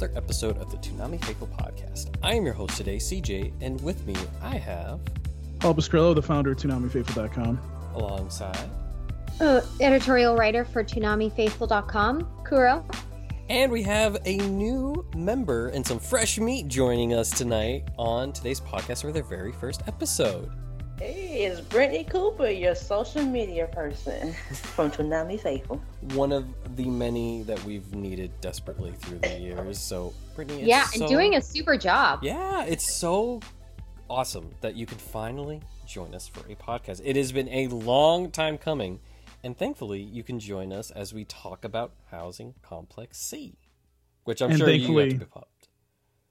[0.00, 2.14] Another episode of the Toonami Faithful Podcast.
[2.22, 5.00] I am your host today, CJ, and with me I have,
[5.58, 7.58] Paul Biscrillo, the founder of ToonamiFaithful.com.
[7.96, 8.70] alongside,
[9.40, 12.86] uh, editorial writer for ToonamiFaithful.com, Kuro.
[13.48, 18.60] and we have a new member and some fresh meat joining us tonight on today's
[18.60, 20.48] podcast for their very first episode.
[21.38, 25.80] Hey, it's Brittany Cooper, your social media person from Toonami Faithful.
[26.14, 29.78] One of the many that we've needed desperately through the years.
[29.78, 32.24] So, Brittany, it's yeah, so- and doing a super job.
[32.24, 33.38] Yeah, it's so
[34.10, 37.02] awesome that you can finally join us for a podcast.
[37.04, 38.98] It has been a long time coming,
[39.44, 43.54] and thankfully, you can join us as we talk about Housing Complex C,
[44.24, 45.57] which I'm And sure you thankfully- have to be pumped.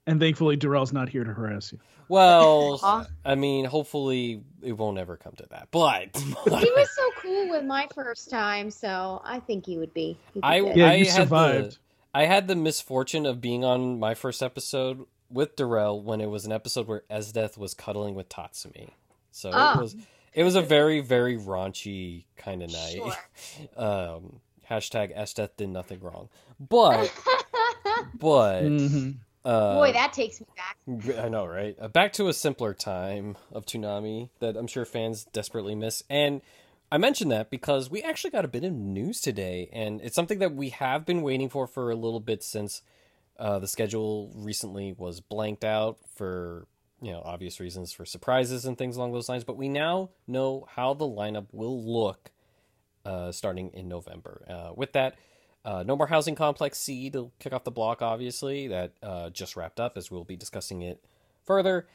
[0.08, 1.78] And thankfully, Darrell's not here to harass you.
[2.08, 5.68] Well, I mean, hopefully, it won't ever come to that.
[5.70, 10.16] But He was so cool with my first time, so I think he would be.
[10.32, 10.76] he'd I, good.
[10.76, 11.72] Yeah, I you had survived.
[11.72, 11.78] The,
[12.14, 16.46] I had the misfortune of being on my first episode with Darrell when it was
[16.46, 18.92] an episode where Esdeath was cuddling with Tatsumi.
[19.30, 19.80] So it Oh.
[19.82, 19.94] was
[20.32, 22.94] it was a very very raunchy kind of night.
[22.94, 23.12] Sure.
[23.76, 27.12] Um, hashtag Esdeath did nothing wrong, but
[28.18, 29.16] but Mhm.
[29.44, 31.18] Uh, Boy, that takes me back.
[31.24, 31.76] I know, right?
[31.80, 36.02] Uh, back to a simpler time of Toonami that I'm sure fans desperately miss.
[36.10, 36.42] And
[36.90, 40.38] I mentioned that because we actually got a bit of news today, and it's something
[40.38, 42.82] that we have been waiting for for a little bit since
[43.38, 46.66] uh, the schedule recently was blanked out for
[47.00, 49.44] you know obvious reasons for surprises and things along those lines.
[49.44, 52.30] But we now know how the lineup will look
[53.04, 54.44] uh, starting in November.
[54.48, 55.16] Uh, with that,
[55.64, 59.56] uh, No More Housing Complex C to kick off the block, obviously, that uh, just
[59.56, 61.04] wrapped up, as we'll be discussing it
[61.44, 61.86] further.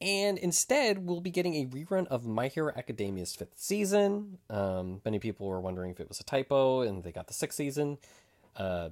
[0.00, 4.38] And instead, we'll be getting a rerun of My Hero Academia's fifth season.
[4.50, 7.56] Um, many people were wondering if it was a typo, and they got the sixth
[7.56, 7.98] season.
[8.56, 8.88] Uh,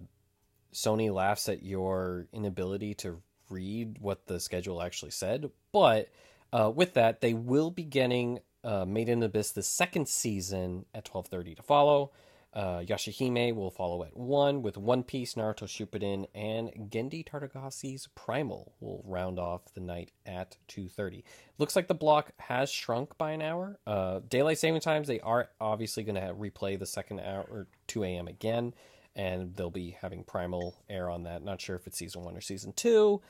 [0.73, 6.09] Sony laughs at your inability to read what the schedule actually said, but
[6.53, 11.05] uh, with that, they will be getting uh, Made in Abyss the second season at
[11.05, 12.13] twelve thirty to follow.
[12.53, 18.75] Uh, Yashahime will follow at one with One Piece, Naruto Shippuden, and Genndy Tartakovsky's Primal
[18.81, 21.25] will round off the night at two thirty.
[21.59, 23.79] Looks like the block has shrunk by an hour.
[23.87, 28.03] Uh, daylight saving times they are obviously going to replay the second hour or two
[28.03, 28.27] a.m.
[28.27, 28.75] again,
[29.15, 31.45] and they'll be having Primal air on that.
[31.45, 33.23] Not sure if it's season one or season two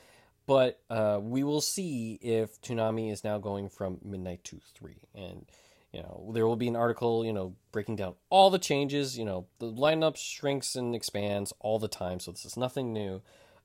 [0.47, 5.45] but uh, we will see if Toonami is now going from midnight to three, and
[5.93, 9.17] you know there will be an article, you know, breaking down all the changes.
[9.17, 13.21] You know, the lineup shrinks and expands all the time, so this is nothing new,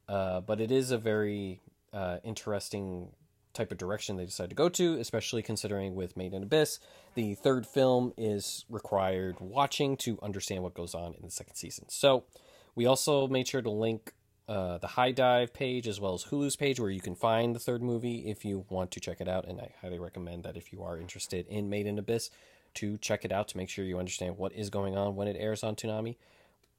[0.09, 1.61] uh, but it is a very
[1.93, 3.09] uh, interesting
[3.57, 6.79] type of direction they decide to go to, especially considering with Made in Abyss,
[7.15, 11.87] the third film is required watching to understand what goes on in the second season.
[11.89, 12.25] So
[12.75, 14.13] we also made sure to link
[14.49, 17.83] uh, the HIDIVE page as well as Hulu's page where you can find the third
[17.83, 19.47] movie if you want to check it out.
[19.47, 22.31] And I highly recommend that if you are interested in Made in Abyss,
[22.77, 25.37] to check it out to make sure you understand what is going on when it
[25.39, 26.17] airs on Toonami.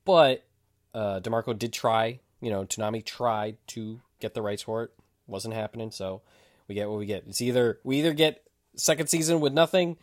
[0.05, 0.45] But
[0.93, 4.91] uh, Demarco did try, you know, Toonami tried to get the rights for it.
[5.25, 6.21] Wasn't happening, so
[6.67, 7.25] we get what we get.
[7.27, 8.43] It's either we either get
[8.75, 9.97] second season with nothing,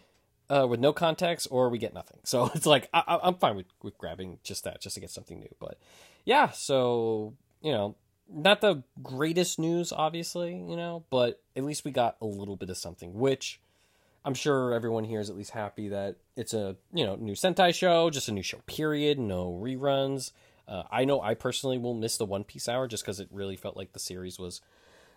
[0.51, 2.19] uh, with no context, or we get nothing.
[2.25, 5.39] So it's like I, I'm fine with, with grabbing just that, just to get something
[5.41, 5.55] new.
[5.59, 5.79] But
[6.25, 7.97] yeah, so you know,
[8.31, 12.69] not the greatest news, obviously, you know, but at least we got a little bit
[12.69, 13.59] of something, which
[14.25, 17.75] I'm sure everyone here is at least happy that it's a you know new Sentai
[17.75, 18.59] show, just a new show.
[18.67, 19.19] Period.
[19.19, 20.33] No reruns.
[20.69, 23.57] Uh, I know I personally will miss the One Piece hour just because it really
[23.57, 24.61] felt like the series was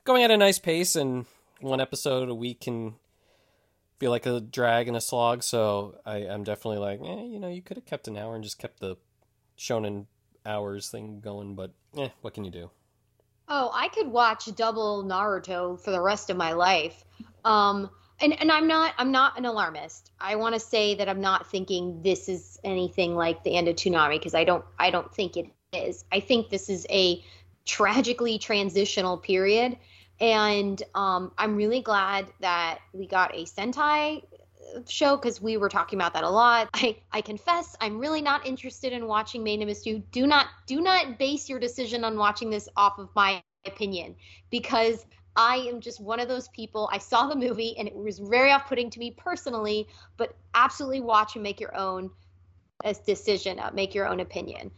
[0.06, 1.26] going at a nice pace, and
[1.60, 2.96] one episode a week can
[4.00, 5.44] feel like a drag and a slog.
[5.44, 8.44] So I, I'm definitely like, eh, you know, you could have kept an hour and
[8.44, 8.96] just kept the
[9.58, 10.06] shonen
[10.48, 12.70] hours thing going, but eh, what can you do?
[13.50, 17.06] Oh, I could watch double Naruto for the rest of my life.
[17.46, 17.90] Um,
[18.20, 20.12] and and I'm not I'm not an alarmist.
[20.20, 23.76] I want to say that I'm not thinking this is anything like the end of
[23.76, 26.04] Toonami because I don't I don't think it is.
[26.12, 27.24] I think this is a
[27.66, 29.78] tragically transitional period,
[30.20, 34.24] and um, I'm really glad that we got a Sentai
[34.88, 36.70] show because we were talking about that a lot.
[36.74, 40.04] I, I confess I'm really not interested in watching Made in Abyss 2.
[40.12, 44.16] Do not do not base your decision on watching this off of my opinion
[44.50, 45.06] because
[45.36, 46.90] I am just one of those people.
[46.92, 49.88] I saw the movie and it was very off-putting to me personally,
[50.18, 52.10] but absolutely watch and make your own
[52.84, 54.72] as decision, uh, make your own opinion.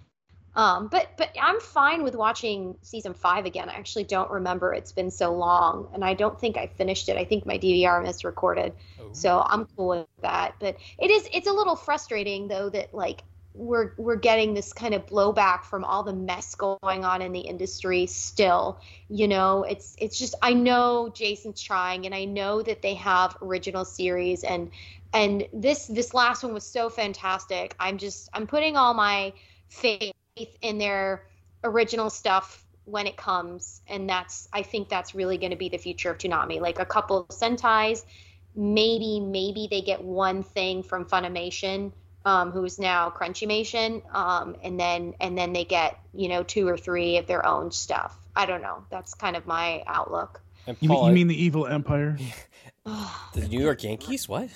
[0.55, 3.69] Um, but but I'm fine with watching season five again.
[3.69, 4.73] I actually don't remember.
[4.73, 7.17] It's been so long, and I don't think I finished it.
[7.17, 9.09] I think my DVR misrecorded, Oh.
[9.13, 10.55] so I'm cool with that.
[10.59, 13.23] But it is it's a little frustrating though that like
[13.53, 17.41] we're we're getting this kind of blowback from all the mess going on in the
[17.41, 18.79] industry still.
[19.09, 23.37] You know, it's it's just I know Jason's trying, and I know that they have
[23.41, 24.71] original series and
[25.13, 27.75] and this this last one was so fantastic.
[27.79, 29.33] I'm just I'm putting all my
[29.67, 30.13] faith
[30.61, 31.23] in their
[31.63, 35.77] original stuff when it comes and that's i think that's really going to be the
[35.77, 38.03] future of Toonami like a couple of sentais
[38.55, 41.91] maybe maybe they get one thing from funimation
[42.25, 46.77] um, who's now crunchymation um, and then and then they get you know two or
[46.77, 50.89] three of their own stuff i don't know that's kind of my outlook And You,
[50.89, 52.17] mean- you mean the evil empire?
[53.35, 54.27] the New York Yankees?
[54.27, 54.49] What?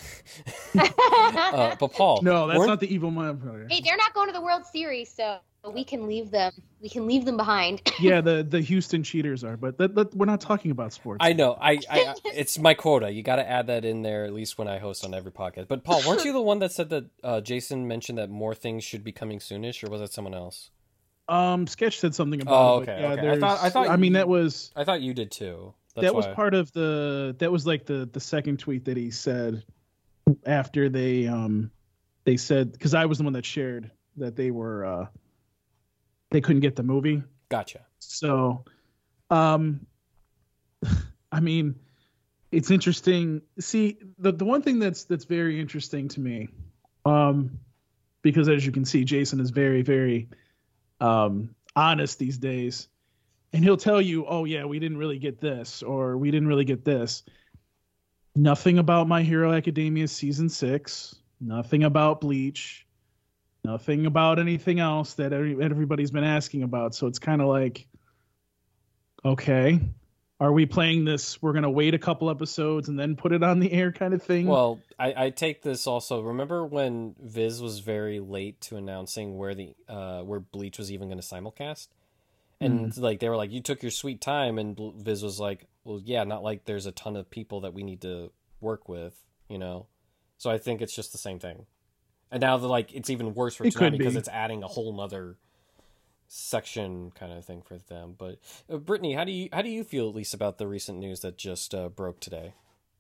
[0.80, 3.68] uh, but Paul, No, that's weren't- not the evil empire.
[3.70, 5.38] hey they're not going to the world series so
[5.72, 6.52] we can leave them
[6.82, 10.26] we can leave them behind Yeah, the the Houston Cheaters are, but that, that, we're
[10.26, 11.20] not talking about sports.
[11.22, 11.58] I know.
[11.60, 13.12] I, I it's my quota.
[13.12, 15.68] You got to add that in there at least when I host on every podcast.
[15.68, 18.84] But Paul, weren't you the one that said that uh, Jason mentioned that more things
[18.84, 20.70] should be coming soonish, or was that someone else?
[21.30, 22.54] Um, Sketch said something about.
[22.54, 23.30] Oh, it, okay, yeah, okay.
[23.30, 25.74] I thought- I thought I mean, you- that was I thought you did too.
[25.96, 27.36] That's that was why- part of the.
[27.40, 29.64] That was like the the second tweet that he said
[30.46, 31.72] after they um
[32.26, 35.06] they said because I was the one that shared that they were uh
[36.34, 37.24] they couldn't get the movie.
[37.48, 37.86] Gotcha.
[38.00, 38.66] So,
[39.30, 39.86] um,
[41.32, 41.76] I mean,
[42.52, 43.42] it's interesting.
[43.60, 46.50] See, the the one thing that's that's very interesting to me,
[47.06, 47.60] um,
[48.24, 50.28] because as you can see, Jason is very very
[51.00, 52.90] um honest these days,
[53.54, 56.66] and he'll tell you, "Oh yeah, we didn't really get this, or we didn't really
[56.66, 57.24] get this."
[58.36, 61.16] Nothing about My Hero Academia season six.
[61.40, 62.83] Nothing about Bleach
[63.64, 66.96] nothing about anything else that every, everybody's been asking about.
[66.96, 67.88] So it's kind of like,
[69.24, 69.80] okay,
[70.40, 71.42] are we playing this?
[71.42, 74.22] We're gonna wait a couple episodes and then put it on the air, kind of
[74.22, 74.48] thing.
[74.48, 76.22] Well, I, I take this also.
[76.22, 81.08] Remember when Viz was very late to announcing where the uh, where Bleach was even
[81.08, 81.88] going to simulcast,
[82.60, 86.02] and like they were like, "You took your sweet time," and Viz was like, "Well,
[86.04, 89.16] yeah, not like there's a ton of people that we need to work with,
[89.48, 89.88] you know."
[90.38, 91.68] So I think it's just the same thing,
[92.34, 94.20] and now the like it's even worse for It could because be.
[94.20, 95.38] it's adding a whole nother
[96.28, 98.16] section kind of thing for them.
[98.18, 98.40] But
[98.72, 101.22] uh, Brittany, how do you how do you feel at least about the recent news
[101.22, 102.54] that just uh, broke today?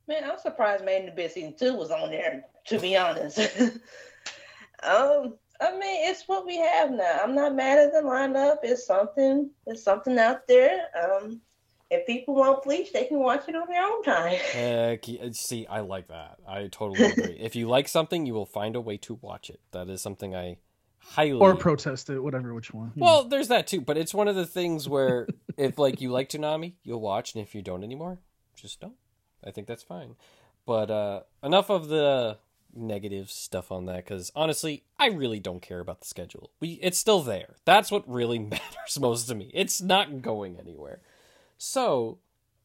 [0.07, 2.45] Man, I'm surprised Made in Abyss season two was on there.
[2.67, 3.39] To be honest,
[4.83, 7.19] um, I mean, it's what we have now.
[7.23, 8.57] I'm not mad at the lineup.
[8.63, 9.49] It's something.
[9.65, 10.87] It's something out there.
[11.01, 11.41] Um,
[11.89, 14.37] if people want Bleach, they can watch it on their own time.
[14.51, 16.37] Heck, see, I like that.
[16.47, 17.37] I totally agree.
[17.39, 19.59] if you like something, you will find a way to watch it.
[19.71, 20.57] That is something I
[20.99, 22.91] highly or protest it, whatever, which one.
[22.95, 23.05] you know.
[23.05, 25.27] Well, there's that too, but it's one of the things where
[25.57, 28.19] if like you like Toonami, you'll watch, and if you don't anymore,
[28.55, 28.95] just don't.
[29.45, 30.15] I think that's fine.
[30.65, 32.37] But uh enough of the
[32.75, 36.51] negative stuff on that because honestly, I really don't care about the schedule.
[36.59, 37.57] We it's still there.
[37.65, 39.51] That's what really matters most to me.
[39.53, 41.01] It's not going anywhere.
[41.63, 42.17] So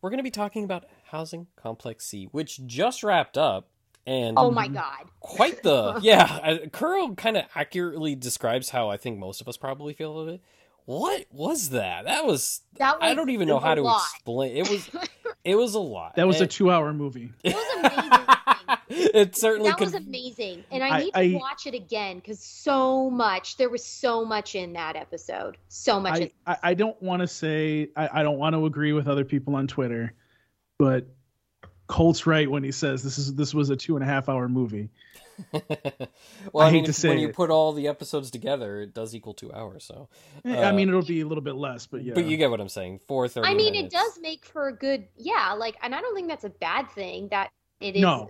[0.02, 3.68] we're going to be talking about Housing Complex C, which just wrapped up,
[4.06, 6.24] and oh my god quite the yeah.
[6.42, 10.28] uh, Kuro kind of accurately describes how I think most of us probably feel of
[10.28, 10.40] it.
[10.86, 12.06] What was that?
[12.06, 14.02] That was that was I don't even know how to lot.
[14.14, 14.56] explain.
[14.56, 14.90] It was
[15.44, 16.16] it was a lot.
[16.16, 17.30] that was a two-hour movie.
[17.44, 18.24] It was amazing.
[18.90, 19.86] It certainly that could.
[19.86, 23.68] was amazing and i, I- need to I- watch it again because so much there
[23.68, 27.90] was so much in that episode so much I, I, I don't want to say
[27.96, 30.12] I, I don't want to agree with other people on Twitter,
[30.78, 31.06] but
[31.86, 34.48] Colt's right when he says this is this was a two and a half hour
[34.48, 34.90] movie.
[35.52, 35.62] well,
[36.64, 39.14] I, I hate to if- say when you put all the episodes together, it does
[39.14, 39.84] equal two hours.
[39.84, 40.08] So,
[40.44, 42.14] Eh, I Uh, mean, it'll be a little bit less, but yeah.
[42.14, 43.00] but you get what I'm saying.
[43.08, 43.48] Four thirty.
[43.48, 46.44] i mean it does make for a good yeah like and i don't think that's
[46.44, 48.28] a bad thing that it is No.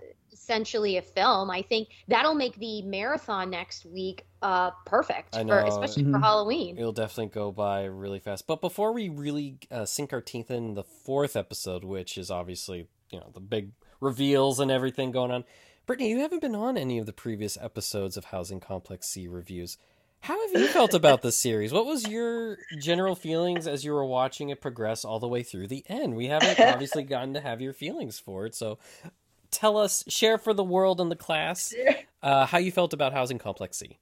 [0.49, 5.45] Essentially a film i think that'll make the marathon next week uh perfect I for
[5.45, 5.65] know.
[5.67, 6.21] especially for Mhm.
[6.21, 8.47] halloween It'll definitely go by really fast.
[8.47, 12.87] But before we really uh, sink our teeth in the fourth episode, which is obviously
[13.11, 15.43] you know the big reveals and everything going on,
[15.85, 19.77] Brittany, you haven't been on any of the previous episodes of Housing Complex C reviews.
[20.21, 21.71] How have you felt about this series?
[21.71, 25.67] What was your general feelings as you were watching it progress all the way through
[25.67, 26.15] the end?
[26.15, 28.79] We haven't obviously gotten to have your feelings for it, so
[29.51, 31.73] tell us, share for the world and the class,
[32.23, 33.97] uh, how you felt about Housing Complex C.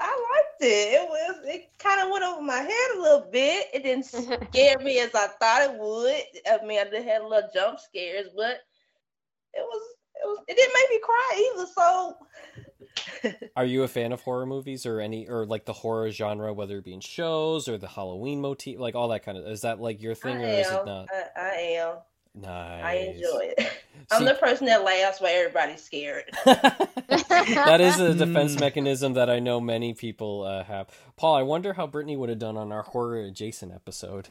[0.00, 0.94] I liked it.
[0.94, 3.66] It was it kind of went over my head a little bit.
[3.74, 4.04] It didn't
[4.52, 6.22] scare me as I thought it would.
[6.46, 8.60] I mean, I did had a little jump scares, but
[9.54, 11.66] it was it was it didn't make me cry either.
[11.74, 12.16] So
[13.56, 16.78] Are you a fan of horror movies or any or like the horror genre, whether
[16.78, 19.46] it be in shows or the Halloween motif, like all that kind of?
[19.46, 21.06] Is that like your thing I or is it not?
[21.12, 21.96] I, I am.
[22.40, 22.84] Nice.
[22.84, 23.68] I enjoy it.
[24.10, 26.24] I'm See- the person that laughs while everybody's scared.
[26.44, 28.60] that is a defense Mm.
[28.60, 30.88] mechanism that I know many people uh, have.
[31.16, 34.28] Paul, I wonder how Brittany would have done on our horror adjacent episode.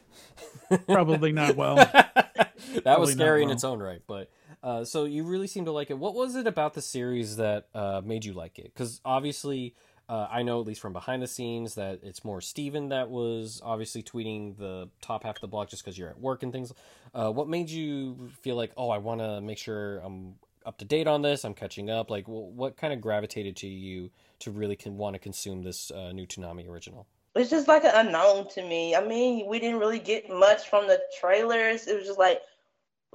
[0.86, 1.76] Probably not well.
[1.76, 4.30] that was Probably not scary in its own right, but
[4.62, 5.98] uh, so you really seem to like it.
[5.98, 8.72] What was it about the series that uh, made you like it?
[8.74, 9.74] Because obviously,
[10.08, 13.60] uh, I know at least from behind the scenes that it's more Steven that was
[13.64, 16.72] obviously tweeting the top half of the blog just because you're at work and things.
[17.14, 20.34] Uh, what made you feel like, oh, I want to make sure I'm
[20.66, 22.10] up to date on this, I'm catching up?
[22.10, 24.10] Like, wh- what kind of gravitated to you
[24.40, 27.06] to really can want to consume this uh, new Toonami original?
[27.34, 28.96] It's just like an unknown to me.
[28.96, 31.86] I mean, we didn't really get much from the trailers.
[31.86, 32.40] It was just like,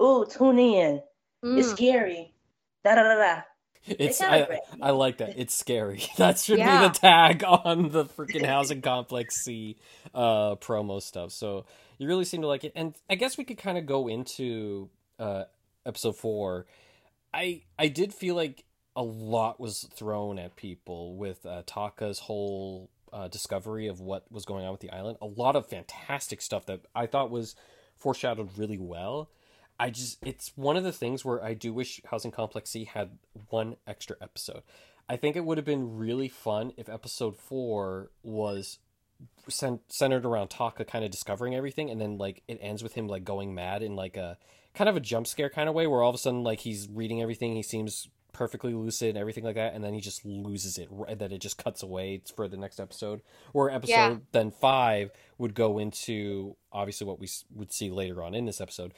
[0.00, 1.02] ooh, tune in.
[1.42, 1.72] It's Mm.
[1.76, 2.32] scary.
[2.84, 3.42] Da da da da.
[3.86, 5.38] It's I, I like that.
[5.38, 6.02] It's scary.
[6.16, 6.82] That should Yeah.
[6.82, 9.76] be the tag on the freaking housing complex C
[10.14, 11.32] uh promo stuff.
[11.32, 11.64] So
[11.98, 12.72] you really seem to like it.
[12.74, 14.88] And I guess we could kind of go into
[15.18, 15.44] uh
[15.84, 16.66] episode 4.
[17.32, 18.64] I I did feel like
[18.96, 24.44] a lot was thrown at people with uh, Taka's whole uh, discovery of what was
[24.44, 25.18] going on with the island.
[25.20, 27.56] A lot of fantastic stuff that I thought was
[27.96, 29.30] foreshadowed really well.
[29.78, 33.18] I just it's one of the things where I do wish Housing Complex C had
[33.50, 34.62] one extra episode.
[35.08, 38.78] I think it would have been really fun if episode 4 was
[39.48, 43.06] cent- centered around Taka kind of discovering everything and then like it ends with him
[43.08, 44.38] like going mad in like a
[44.74, 46.88] kind of a jump scare kind of way where all of a sudden like he's
[46.90, 50.76] reading everything he seems perfectly lucid and everything like that and then he just loses
[50.78, 53.20] it and then it just cuts away for the next episode
[53.52, 54.16] or episode Yeah.
[54.32, 58.92] then 5 would go into obviously what we would see later on in this episode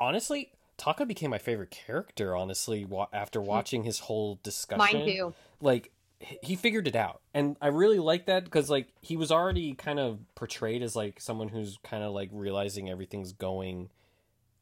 [0.00, 3.46] honestly Taka became my favorite character honestly wa- after hmm.
[3.46, 5.34] watching his whole discussion Mine too.
[5.60, 9.74] like he figured it out and i really like that because like he was already
[9.74, 13.90] kind of portrayed as like someone who's kind of like realizing everything's going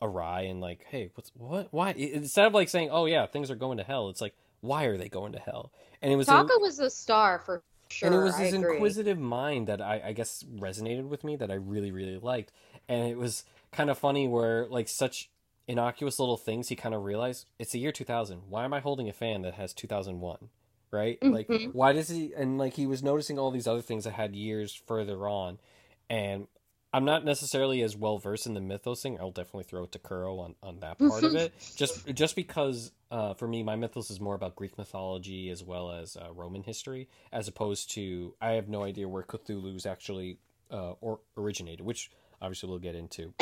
[0.00, 3.54] awry and like hey what's what why instead of like saying oh yeah things are
[3.54, 5.70] going to hell it's like why are they going to hell
[6.00, 7.62] and it was a- Taka was a star for
[7.92, 8.06] sure.
[8.08, 8.74] and it was I his agree.
[8.74, 12.52] inquisitive mind that I, I guess resonated with me that I really really liked,
[12.88, 15.30] and it was kind of funny where like such
[15.66, 18.42] innocuous little things he kind of realized it's the year 2000.
[18.48, 20.48] Why am I holding a fan that has 2001?
[20.90, 21.18] Right?
[21.22, 21.72] Like Mhm.
[21.72, 22.32] why does he?
[22.34, 25.58] And like he was noticing all these other things that had years further on,
[26.10, 26.46] and
[26.94, 29.18] I'm not necessarily as well versed in the mythos thing.
[29.18, 31.54] I'll definitely throw it to Kuro on, on that part of it.
[31.74, 35.90] Just just because uh, for me, my mythos is more about Greek mythology as well
[35.90, 40.36] as uh, Roman history, as opposed to I have no idea where Cthulhu's actually
[40.70, 42.10] uh, or originated, which
[42.42, 43.32] obviously we'll get into.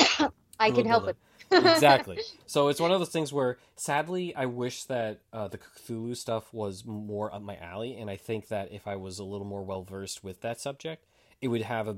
[0.59, 1.17] I can help bit
[1.51, 1.65] it.
[1.65, 2.19] exactly.
[2.45, 6.53] So it's one of those things where, sadly, I wish that uh, the Cthulhu stuff
[6.53, 9.63] was more up my alley, and I think that if I was a little more
[9.63, 11.05] well versed with that subject,
[11.41, 11.97] it would have a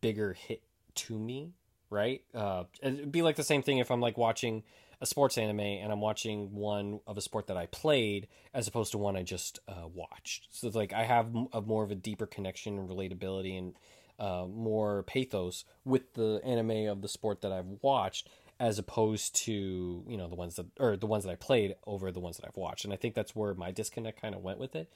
[0.00, 0.62] bigger hit
[0.94, 1.52] to me.
[1.90, 2.22] Right?
[2.34, 4.62] Uh, it'd be like the same thing if I'm like watching
[5.00, 8.92] a sports anime and I'm watching one of a sport that I played as opposed
[8.92, 10.48] to one I just uh, watched.
[10.50, 13.74] So it's like I have a more of a deeper connection and relatability and
[14.18, 18.28] uh, more pathos with the anime of the sport that I've watched
[18.60, 22.12] as opposed to you know the ones that or the ones that I played over
[22.12, 22.84] the ones that I've watched.
[22.84, 24.88] And I think that's where my disconnect kind of went with it.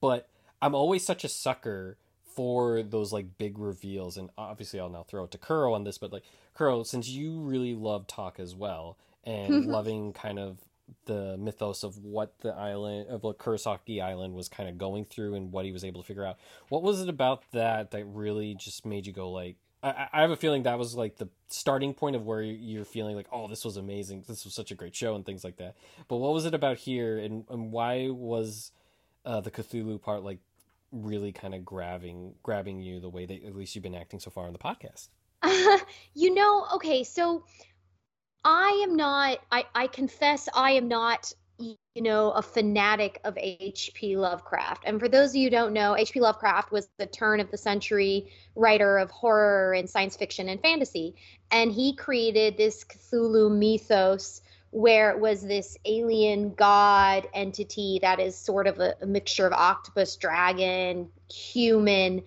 [0.00, 0.28] But
[0.60, 1.96] I'm always such a sucker
[2.36, 5.96] for those like big reveals and obviously I'll now throw it to Kuro on this
[5.96, 10.58] but like Kuro since you really love Taka as well and loving kind of
[11.06, 15.34] the mythos of what the island of like Kurosaki Island was kind of going through
[15.34, 16.38] and what he was able to figure out.
[16.68, 20.30] What was it about that that really just made you go like I, I have
[20.30, 23.64] a feeling that was like the starting point of where you're feeling like, oh, this
[23.64, 24.24] was amazing.
[24.26, 25.76] This was such a great show and things like that.
[26.08, 28.72] But what was it about here and, and why was
[29.24, 30.38] uh, the Cthulhu part like
[30.92, 34.30] really kind of grabbing grabbing you the way that at least you've been acting so
[34.30, 35.08] far on the podcast?
[36.14, 37.44] you know, okay, so
[38.48, 44.16] I am not I I confess I am not you know a fanatic of H.P.
[44.16, 44.84] Lovecraft.
[44.86, 46.20] And for those of you who don't know, H.P.
[46.20, 51.16] Lovecraft was the turn of the century writer of horror and science fiction and fantasy,
[51.50, 58.36] and he created this Cthulhu mythos where it was this alien god entity that is
[58.36, 62.22] sort of a, a mixture of octopus, dragon, human,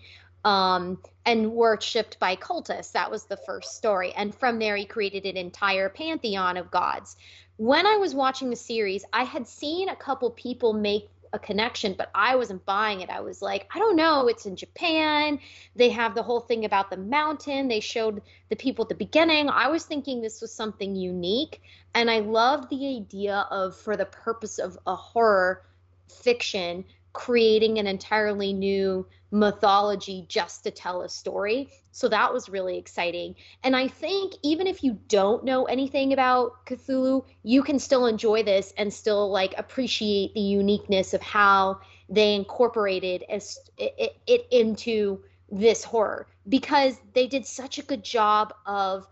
[0.45, 2.93] um, and worshipped by cultists.
[2.93, 4.13] That was the first story.
[4.13, 7.15] And from there, he created an entire pantheon of gods.
[7.57, 11.93] when I was watching the series, I had seen a couple people make a connection,
[11.97, 13.09] but I wasn't buying it.
[13.09, 14.27] I was like, I don't know.
[14.27, 15.39] It's in Japan.
[15.75, 17.67] They have the whole thing about the mountain.
[17.67, 19.49] They showed the people at the beginning.
[19.49, 21.61] I was thinking this was something unique.
[21.93, 25.63] And I loved the idea of, for the purpose of a horror
[26.07, 31.69] fiction, creating an entirely new mythology just to tell a story.
[31.91, 33.35] So that was really exciting.
[33.63, 38.43] And I think even if you don't know anything about Cthulhu, you can still enjoy
[38.43, 43.43] this and still like appreciate the uniqueness of how they incorporated it,
[43.77, 49.07] it, it into this horror because they did such a good job of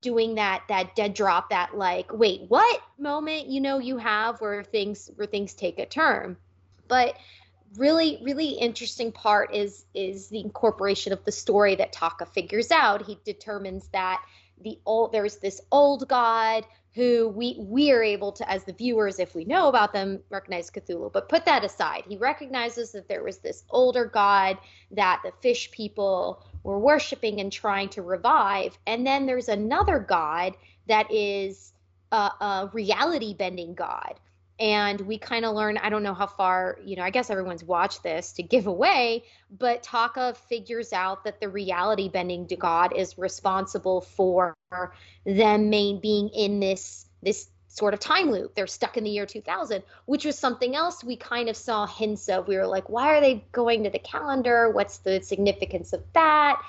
[0.00, 4.62] doing that that dead drop that like wait what moment you know you have where
[4.62, 6.36] things where things take a turn
[6.88, 7.16] but
[7.76, 13.04] really really interesting part is is the incorporation of the story that Taka figures out.
[13.06, 14.24] He determines that
[14.62, 16.64] the old there's this old god
[16.94, 20.70] who we we are able to as the viewers if we know about them recognize
[20.70, 21.12] Cthulhu.
[21.12, 22.04] But put that aside.
[22.08, 24.56] He recognizes that there was this older god
[24.92, 28.78] that the fish people were worshiping and trying to revive.
[28.86, 30.54] And then there's another god
[30.88, 31.74] that is
[32.12, 34.18] a, a reality bending god
[34.58, 37.64] and we kind of learn i don't know how far you know i guess everyone's
[37.64, 42.94] watched this to give away but taka figures out that the reality bending to god
[42.96, 44.56] is responsible for
[45.24, 48.54] them main being in this this sort of time loop.
[48.54, 52.28] They're stuck in the year 2000 which was something else we kind of saw hints
[52.28, 52.48] of.
[52.48, 54.70] We were like why are they going to the calendar?
[54.70, 56.62] What's the significance of that?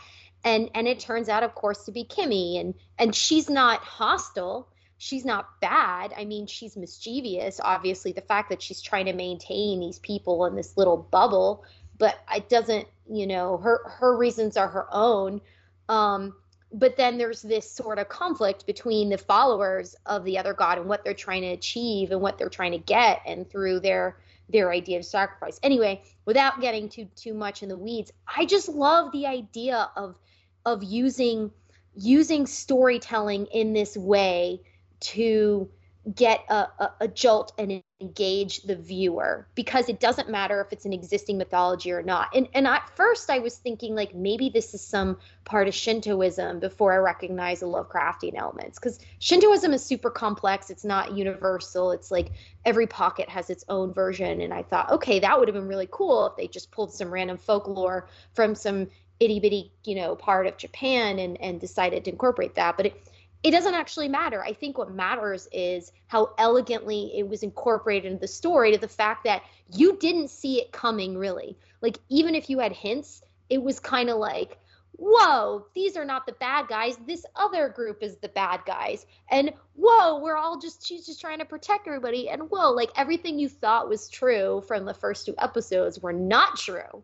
[0.43, 2.59] And and it turns out of course to be kimmy.
[2.59, 4.67] And and she's not hostile
[4.97, 6.13] she's not bad.
[6.17, 7.59] I mean, she's mischievous.
[7.63, 11.63] Obviously, the fact that she's trying to maintain these people in this little bubble,
[11.97, 15.41] but it doesn't, you know, her her reasons are her own.
[15.89, 16.35] Um,
[16.73, 20.87] but then there's this sort of conflict between the followers of the other god and
[20.87, 24.17] what they're trying to achieve and what they're trying to get, and through their
[24.49, 25.59] their idea of sacrifice.
[25.61, 30.17] Anyway, without getting too too much in the weeds, I just love the idea of
[30.65, 31.51] of using
[31.95, 34.61] using storytelling in this way
[34.99, 35.69] to
[36.15, 40.85] get a, a, a, jolt and engage the viewer because it doesn't matter if it's
[40.85, 42.33] an existing mythology or not.
[42.33, 46.59] And and at first I was thinking like maybe this is some part of Shintoism
[46.59, 50.69] before I recognize the Lovecraftian elements because Shintoism is super complex.
[50.69, 51.91] It's not universal.
[51.91, 52.31] It's like
[52.63, 54.39] every pocket has its own version.
[54.41, 57.11] And I thought, okay, that would have been really cool if they just pulled some
[57.11, 58.87] random folklore from some
[59.19, 62.77] itty bitty you know part of Japan and and decided to incorporate that.
[62.77, 63.09] But it
[63.47, 64.43] it doesn't actually matter.
[64.43, 68.89] I think what matters is how elegantly it was incorporated into the story to the
[68.89, 69.41] fact that
[69.73, 71.57] you didn't see it coming really.
[71.81, 74.57] Like even if you had hints, it was kind of like,
[74.91, 76.97] whoa, these are not the bad guys.
[77.07, 79.05] This other group is the bad guys.
[79.31, 82.27] And whoa, we're all just she's just trying to protect everybody.
[82.27, 86.57] And whoa, like everything you thought was true from the first two episodes were not
[86.57, 87.01] true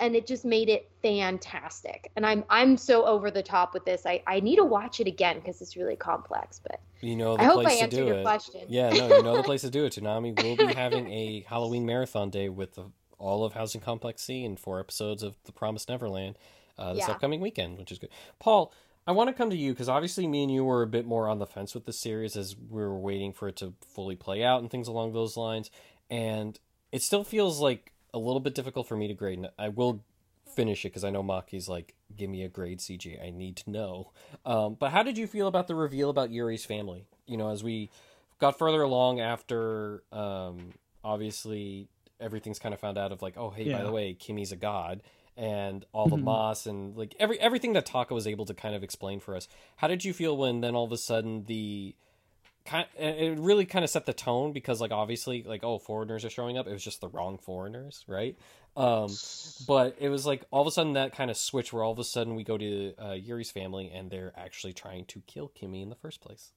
[0.00, 2.10] and it just made it fantastic.
[2.16, 4.06] And I'm I'm so over the top with this.
[4.06, 6.60] I, I need to watch it again because it's really complex.
[6.62, 8.22] But you know, the I hope I answered to do your it.
[8.22, 8.62] question.
[8.68, 9.92] Yeah, no, you know the place to do it.
[9.94, 12.84] Toonami will be having a Halloween marathon day with the,
[13.18, 16.38] all of Housing Complex C and four episodes of The Promised Neverland
[16.78, 17.14] uh, this Yeah.
[17.14, 18.10] upcoming weekend, which is good.
[18.38, 18.72] Paul,
[19.06, 21.28] I want to come to you because obviously me and you were a bit more
[21.28, 24.44] on the fence with this series as we were waiting for it to fully play
[24.44, 25.70] out and things along those lines.
[26.10, 26.58] And
[26.92, 29.38] it still feels like a little bit difficult for me to grade.
[29.38, 30.02] And I will
[30.54, 33.22] finish it because I know Maki's like, give me a grade, CJ.
[33.24, 34.12] I need to know.
[34.44, 37.06] Um, but how did you feel about the reveal about Yuri's family?
[37.26, 37.90] You know, as we
[38.38, 40.72] got further along after, um,
[41.04, 41.88] obviously
[42.20, 45.02] everything's kind of found out of like, oh hey, by the way, Kimmy's a god,
[45.36, 46.22] and all the Mhm.
[46.24, 49.46] moss and like every everything that Taka was able to kind of explain for us.
[49.76, 51.94] How did you feel when then all of a sudden the
[52.68, 56.30] kind it really kind of set the tone because like obviously like oh foreigners are
[56.30, 58.38] showing up it was just the wrong foreigners right
[58.76, 59.08] um
[59.66, 61.98] but it was like all of a sudden that kind of switch where all of
[61.98, 65.82] a sudden we go to uh, Yuri's family and they're actually trying to kill Kimmy
[65.82, 66.52] in the first place.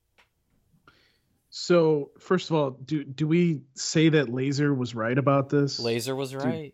[1.50, 5.80] So first of all, do do we say that Laser was right about this?
[5.80, 6.74] Laser was right.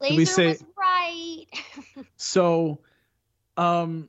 [0.00, 1.46] we Laser say- was right.
[2.16, 2.80] So,
[3.56, 4.08] um,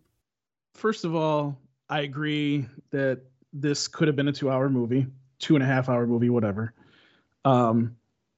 [0.74, 1.58] first of all,
[1.90, 3.22] I agree that
[3.56, 5.08] this could have been a two-hour movie,
[5.40, 6.74] two and a half hour movie, whatever.
[7.44, 7.96] Um,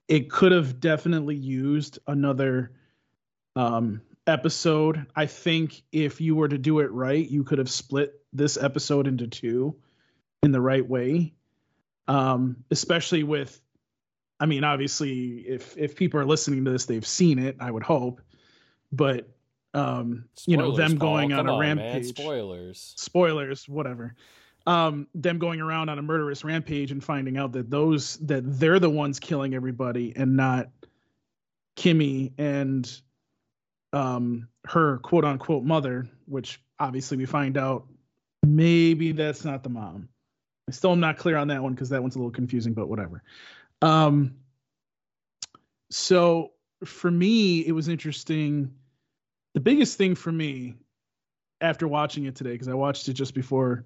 [0.08, 2.72] it could have definitely used another
[3.56, 5.06] um episode.
[5.16, 9.08] I think if you were to do it right, you could have split this episode
[9.08, 9.76] into two
[10.44, 11.34] in the right way.
[12.08, 13.60] Um, especially with
[14.40, 17.58] I mean, obviously, if if people are listening to this, they've seen it.
[17.60, 18.22] I would hope,
[18.92, 19.28] but
[19.74, 21.10] um, you know, them Paul.
[21.10, 21.78] going on a man.
[21.78, 22.08] rampage.
[22.08, 22.94] Spoilers.
[22.98, 24.16] Spoilers, whatever.
[24.68, 28.80] Um, them going around on a murderous rampage and finding out that those that they're
[28.80, 30.68] the ones killing everybody and not
[31.78, 33.02] Kimmy and
[33.94, 37.88] um, her quote unquote mother, which obviously we find out
[38.46, 40.10] maybe that's not the mom.
[40.68, 42.90] I still am not clear on that one because that one's a little confusing, but
[42.90, 43.24] whatever.
[43.82, 44.36] Um,
[45.90, 46.52] so
[46.84, 48.74] for me, it was interesting.
[49.54, 50.76] The biggest thing for me
[51.62, 53.86] after watching it today, because I watched it just before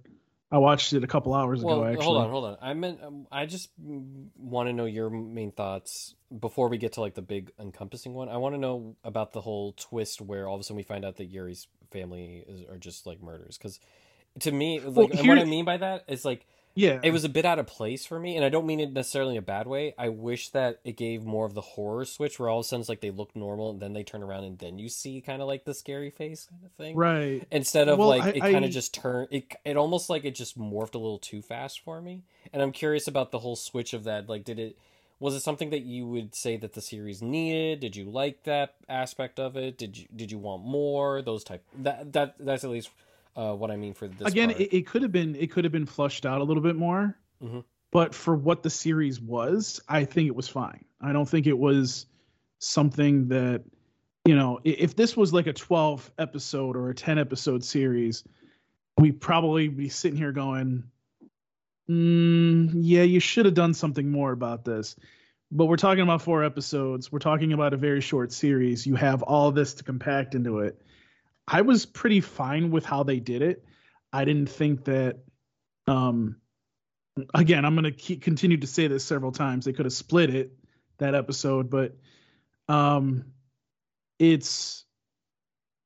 [0.52, 1.88] I watched it a couple hours well, ago.
[1.88, 2.58] Actually, hold on, hold on.
[2.62, 7.02] I meant um, I just want to know your main thoughts before we get to
[7.02, 8.28] like the big encompassing one.
[8.28, 11.06] I want to know about the whole twist where all of a sudden we find
[11.06, 13.58] out that Yuri's family is, are just like murders.
[13.58, 13.80] Because
[14.42, 17.24] to me, like Well, here- what I mean by that is like yeah, it was
[17.24, 19.42] a bit out of place for me, and I don't mean it necessarily in a
[19.42, 19.94] bad way.
[19.98, 22.82] I wish that it gave more of the horror switch where all of a sudden
[22.82, 25.42] it's like they look normal and then they turn around and then you see kind
[25.42, 26.96] of like the scary face kind of thing.
[26.96, 27.46] Right.
[27.52, 30.36] instead of Well, like I- it kind of just turned it it almost like it
[30.36, 32.24] just morphed a little too fast for me.
[32.54, 34.78] And i'm curious about the whole switch of that like did it
[35.20, 37.80] was it something that you would say that the series needed?
[37.80, 39.78] Did you like that aspect of it?
[39.78, 41.22] Did you did you want more?
[41.22, 42.90] Those type that that that's at least
[43.36, 45.72] uh what i mean for this Again, it, it could have been it could have
[45.72, 47.18] been flushed out a little bit more.
[47.42, 47.64] Mhm.
[47.92, 50.86] But for what the series was, I think it was fine.
[51.02, 52.06] I don't think it was
[52.60, 53.64] something that
[54.26, 58.24] you know, if this was like a 12 episode or a 10 episode series,
[59.00, 60.84] we probably be sitting here going,
[61.90, 64.96] mm, yeah, you should have done something more about this.
[65.52, 67.12] But we're talking about four episodes.
[67.12, 68.86] We're talking about a very short series.
[68.86, 70.82] You have all this to compact into it.
[71.54, 73.66] I was pretty fine with how they did it.
[74.14, 75.18] I didn't think that.
[75.86, 76.38] Um,
[77.34, 79.66] again, I'm going to continue to say this several times.
[79.66, 80.54] They could have split it
[81.00, 81.98] that episode, but
[82.70, 83.26] um,
[84.18, 84.86] it's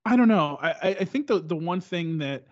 [0.05, 0.57] I don't know.
[0.61, 2.45] I I- think the the one thing that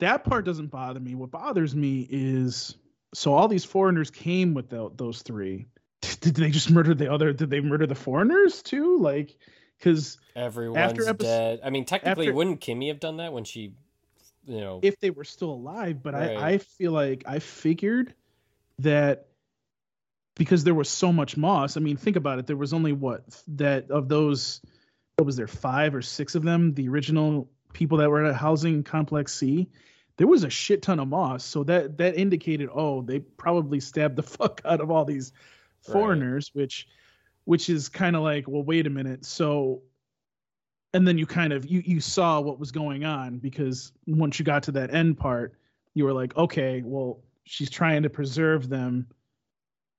[0.00, 1.14] that part doesn't bother me.
[1.14, 2.76] What bothers me is
[3.14, 5.66] so all these foreigners came with tho- those three.
[6.20, 7.32] Did they just murder the other?
[7.34, 8.98] Did they murder the foreigners too?
[8.98, 9.36] Like,
[9.78, 13.72] because everyone's episode- dead i mean technically after- wouldn't kimmy have done that when she
[14.46, 16.36] you know if they were still alive, but Right.
[16.36, 18.14] I, I feel like I figured
[18.78, 19.26] that
[20.36, 21.76] because there was so much moss.
[21.76, 22.46] I mean, think about it.
[22.46, 24.60] There was only what that of those.
[25.16, 25.48] What was there?
[25.48, 26.72] Five or six of them.
[26.74, 29.68] The original people that were at housing complex C.
[30.16, 34.16] There was a shit ton of moss, so that that indicated, oh, they probably stabbed
[34.16, 35.32] the fuck out of all these
[35.88, 35.92] Right.
[35.92, 36.88] foreigners, which
[37.48, 39.24] which is kind of like, well, wait a minute.
[39.24, 39.80] So
[40.92, 44.44] and then you kind of you you saw what was going on because once you
[44.44, 45.54] got to that end part
[45.94, 49.06] you were like okay well she's trying to preserve them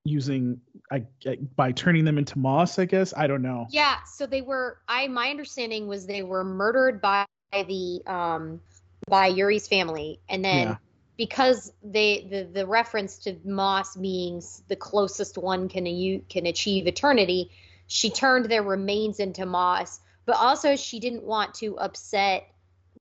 [0.03, 0.59] using
[0.91, 4.41] I, I by turning them into moss i guess i don't know Yeah, so they
[4.41, 8.59] were I my understanding was they were murdered by the um
[9.07, 10.75] by Yuri's family and then Yeah.
[11.19, 16.87] Because they the the reference to Moss being the closest one can you can achieve
[16.87, 17.51] eternity,
[17.87, 22.47] she turned their remains into moss, but also she didn't want to upset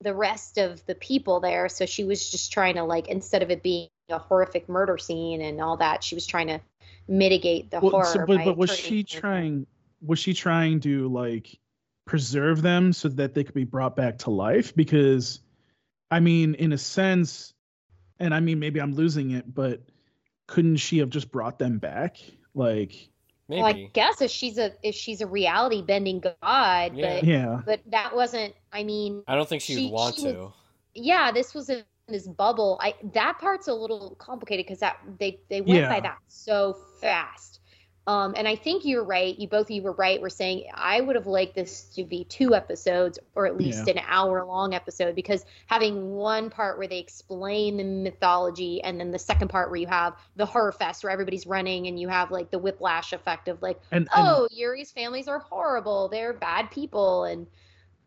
[0.00, 3.52] the rest of the people there, so she was just trying to like instead of
[3.52, 6.60] it being a horrific murder scene and all that, she was trying to
[7.06, 8.04] mitigate the Well, horror.
[8.04, 9.64] so- but but was she trying
[10.04, 11.56] was she trying to like
[12.04, 14.74] preserve them so that they could be brought back to life?
[14.74, 15.40] Because
[16.10, 17.54] i mean in a sense
[18.20, 19.80] and i mean maybe i'm losing it but
[20.46, 22.16] couldn't she have just brought them back
[22.54, 23.08] like
[23.48, 27.14] maybe Well, I guess if she's a if she's a reality bending god, Yeah.
[27.14, 28.54] but yeah but that wasn't.
[28.72, 30.52] I mean, i don't think she would She- want she to was-
[30.94, 32.78] yeah, this was in this bubble.
[32.82, 35.88] I that part's a little complicated because that they they went Yeah.
[35.88, 37.57] by that so fast.
[38.08, 39.38] Um, and I think you're right.
[39.38, 40.18] You both of you were right.
[40.18, 43.96] We're saying I would have liked this to be two episodes or at least Yeah.
[43.96, 49.10] an hour long episode because having one part where they explain the mythology and then
[49.10, 52.30] the second part where you have the horror fest where everybody's running and you have
[52.30, 56.08] like the whiplash effect of like and, and oh, Yuri's families are horrible.
[56.08, 57.46] They're bad people, and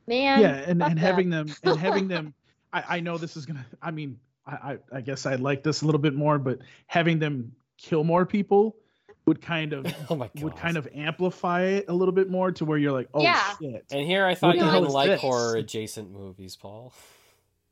[0.08, 0.98] man, yeah and, and them.
[0.98, 2.34] having them and having them
[2.74, 5.84] I, I know this is gonna i mean I, I i guess i like this
[5.84, 8.78] a little bit more but having them kill more people
[9.26, 12.52] would kind of oh my god would kind of amplify it a little bit more
[12.52, 13.56] to where you're like oh Yeah.
[13.60, 15.22] shit and here i thought you didn't like this?
[15.22, 16.94] horror adjacent movies paul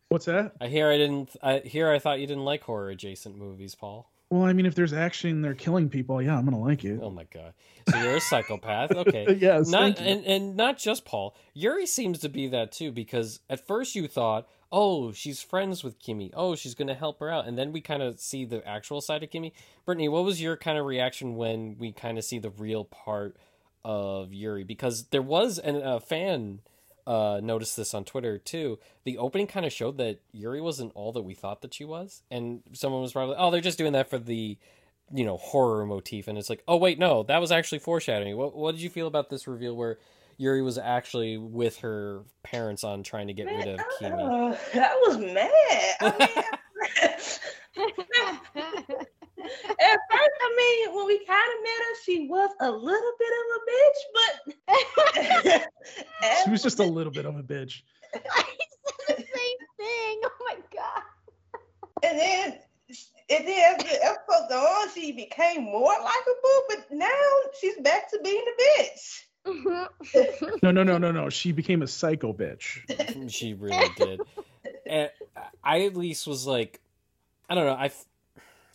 [0.10, 1.36] what's that I hear I didn't.
[1.42, 4.10] I here I thought you didn't like horror adjacent movies, Paul.
[4.30, 7.00] well i mean if there's action and they're killing people yeah i'm gonna like it
[7.02, 7.54] Oh my god!
[7.90, 8.92] So you're a psychopath.
[8.96, 9.38] Okay.
[9.40, 10.06] yes Not thank you.
[10.06, 11.36] and and not just Paul.
[11.54, 16.00] Yuri seems to be that too because at first you thought, oh, she's friends with
[16.00, 16.32] Kimmy.
[16.34, 19.24] Oh, she's gonna help her out, and then we kind of see the actual side
[19.24, 19.52] of Kimmy.
[19.86, 23.36] Brittany, what was your kind of reaction when we kind of see the real part
[23.84, 24.64] of Yuri?
[24.64, 26.60] Because there was an, a fan
[27.08, 28.78] uh, noticed this on Twitter too.
[29.04, 32.22] The opening kind of showed that Yuri wasn't all that we thought that she was,
[32.30, 34.58] and someone was probably, oh, they're just doing that for the,
[35.12, 38.38] you know, horror motif, and it's like, oh wait, no, that was actually foreshadowing.
[38.38, 39.98] What what did you feel about this reveal where
[40.40, 44.14] Yuri was actually with her parents on trying to get rid of Kimi?
[44.14, 45.96] Uh, I was mad.
[46.00, 46.30] I mean,
[49.80, 53.34] at first, I mean, when we kind of met her, she was a little bit
[53.40, 54.00] of a bitch,
[55.44, 55.70] but
[56.46, 57.82] She was just a little bit of a bitch.
[58.14, 58.20] I
[59.08, 60.22] said the same thing.
[60.24, 61.04] Oh my god.
[62.04, 62.60] and then
[63.30, 67.08] and then as the episode go on, she became more likable, but now
[67.60, 68.59] she's back to being a bitch.
[70.72, 71.30] No, no, no, no, no.
[71.30, 73.32] She became a psycho bitch.
[73.32, 74.22] she really did.
[74.86, 75.10] and
[75.64, 76.80] I at least was like,
[77.50, 77.74] I don't know.
[77.74, 77.92] I,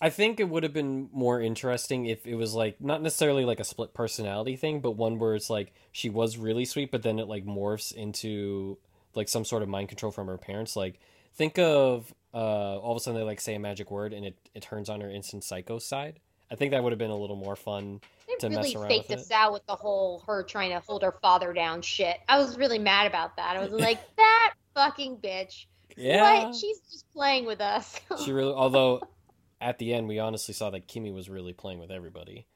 [0.01, 3.61] I think it would have been more interesting if it was like not necessarily like
[3.61, 7.19] a split personality thing, but one where it's like she was really sweet, but then
[7.19, 8.79] it like morphs into
[9.15, 10.77] like some sort of mind control from her parents.
[10.77, 10.99] Like
[11.35, 14.37] think of uh, all of a sudden they like say a magic word and it
[14.55, 16.19] it turns on her instant psycho side.
[16.51, 18.01] I think that would have been a little more fun.
[18.41, 19.33] They To mess really around faked with us it.
[19.33, 22.17] out with the whole her trying to hold her father down shit.
[22.29, 23.57] I was really mad about that.
[23.57, 25.67] I was like, that fucking bitch.
[25.97, 26.55] Yeah, What?
[26.57, 28.01] She's just playing with us.
[28.25, 28.53] she really.
[28.53, 29.03] Although
[29.61, 32.47] at the end we honestly saw that Kimi was really playing with everybody.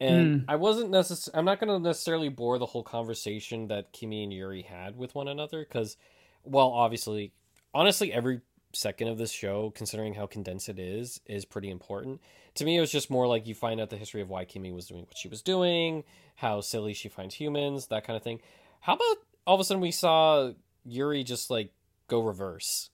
[0.00, 0.04] Hmm.
[0.06, 4.24] And I wasn't necess- I'm not going to necessarily bore the whole conversation that Kimi
[4.24, 5.96] and Yuri had with one another because,
[6.44, 7.32] well, obviously,
[7.72, 8.42] honestly, every
[8.76, 12.20] second of this show, considering how condensed it is, is pretty important.
[12.56, 14.72] To me, it was just more like you find out the history of why Kimi
[14.72, 16.04] was doing what she was doing,
[16.36, 18.40] how silly she finds humans, that kind of thing.
[18.80, 20.52] How about all of a sudden we saw
[20.84, 21.72] Yuri just like
[22.08, 22.90] go reverse?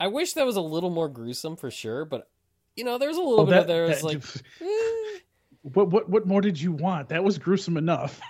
[0.00, 2.28] I wish that was a little more gruesome for sure, but
[2.76, 4.22] you know, there's a little Oh, bit of there was like,
[4.60, 5.18] eh.
[5.62, 7.08] What what what more did you want?
[7.08, 8.20] That was gruesome enough.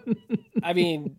[0.62, 1.16] I mean,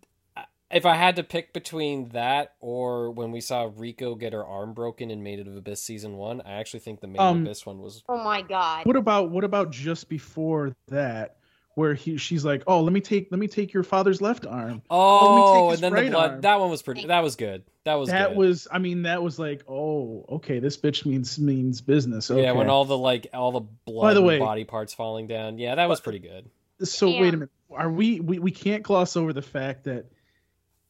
[0.74, 4.74] if I had to pick between that or when we saw Riko get her arm
[4.74, 7.64] broken in Made in Abyss season one, I actually think the Made Um, of Abyss
[7.64, 8.02] one was.
[8.08, 8.84] oh my god.
[8.86, 11.36] what about what about just before that,
[11.76, 14.82] where he she's like, oh, let me take let me take your father's left arm.
[14.90, 16.30] Oh, his and then the blood.
[16.32, 16.40] arm.
[16.42, 17.06] That one was pretty.
[17.06, 17.62] That was good.
[17.84, 18.38] That was that good.
[18.38, 22.30] was I mean that was like, oh, okay, this bitch means means business.
[22.30, 22.42] Okay.
[22.42, 25.26] Yeah, when all the like all the blood by the and way- body parts falling
[25.26, 25.58] down.
[25.58, 26.48] Yeah, that was pretty good.
[26.82, 27.20] so Yeah.
[27.20, 30.06] wait a minute are we, we we can't gloss over the fact that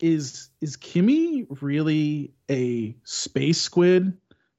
[0.01, 4.17] is is kimmy really a space squid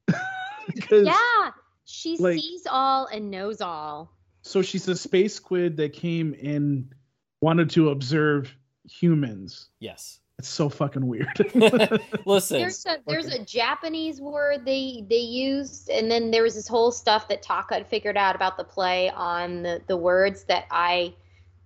[0.92, 1.52] Yeah.
[1.86, 4.12] She like- sees all and knows all.
[4.42, 6.94] so she's a space squid that came and
[7.42, 8.56] wanted to observe
[8.90, 10.20] humans Yes.
[10.40, 11.28] it's so fucking weird
[12.26, 13.42] Listen, There's a there's Okay.
[13.42, 17.76] a Japanese word they they used, and then there was this whole stuff that Taka
[17.76, 21.14] had figured out about the play on the the words that I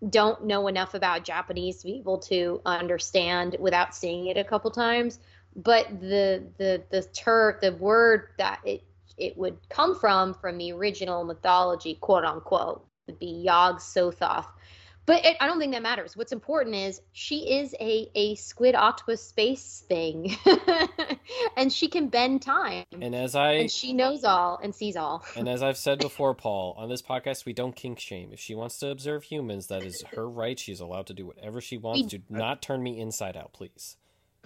[0.07, 4.71] don't know enough about Japanese to be able to understand without seeing it a couple
[4.71, 5.19] times.
[5.55, 8.83] But the the the ter the word that it
[9.17, 14.47] it would come from from the original mythology, quote unquote, would be Yog Sothoth.
[15.09, 16.15] But it, I don't think that matters.
[16.15, 20.37] What's important is she is a, a squid octopus space thing,
[21.57, 25.25] and she can bend time, and as I and she knows all and sees all.
[25.35, 28.29] and as I've said before, Paul, on this podcast we don't kink shame.
[28.31, 30.59] If she wants to observe humans, that is her right.
[30.59, 32.03] She's allowed to do whatever she wants.
[32.03, 33.97] Do not turn me inside out, please.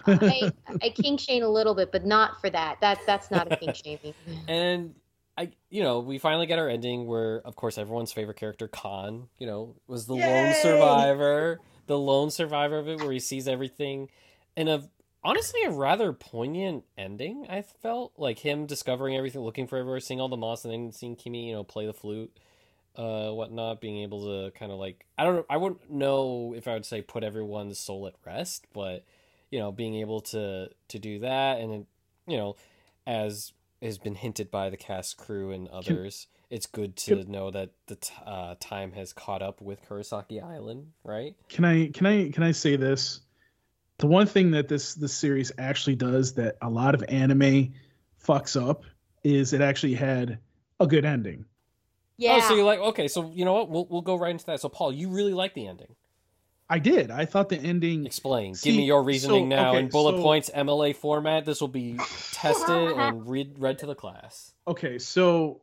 [0.06, 0.50] I,
[0.82, 2.80] I kink shame a little bit, but not for that.
[2.80, 4.14] That that's not a kink shaming.
[4.48, 4.94] And
[5.36, 9.28] I, you know, we finally get our ending where, of course, everyone's favorite character, Khan,
[9.38, 14.08] you know, was the lone survivor, the lone survivor of it, where he sees everything,
[14.56, 14.88] and a
[15.24, 17.46] honestly a rather poignant ending.
[17.48, 20.92] I felt like him discovering everything, looking for everywhere, seeing all the moss, and then
[20.92, 22.38] seeing Kimi, you know, play the flute,
[22.96, 26.68] uh, whatnot, being able to kind of like I don't know, I wouldn't know if
[26.68, 29.04] I would say put everyone's soul at rest, but
[29.50, 31.86] you know, being able to to do that, and then
[32.28, 32.56] you know,
[33.06, 33.52] as
[33.84, 37.70] has been hinted by the cast crew and others, it's good to can- know that
[37.86, 41.36] the t- uh, time has caught up with Kurosaki Island, right?
[41.48, 43.20] can i can i can i say this
[43.98, 47.74] the one thing that this this series actually does that a lot of anime
[48.26, 48.84] fucks up
[49.22, 50.38] is it actually had
[50.80, 51.44] a good ending
[52.16, 52.40] Yeah.
[52.42, 53.70] Oh, so you're like, okay, so you know what?
[53.70, 54.60] We'll we'll go right into that.
[54.60, 55.94] So, Paul, you really like the ending.
[56.74, 58.54] I did i thought the ending Explain.
[58.62, 61.44] Give me your reasoning so- now okay, in bullet so- points, MLA format.
[61.44, 61.98] This will be
[62.32, 64.52] tested and read read to the class.
[64.66, 65.60] okay so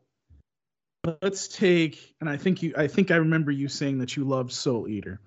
[1.22, 4.52] let's take and i think you i think i remember you saying that you loved
[4.52, 5.20] soul eater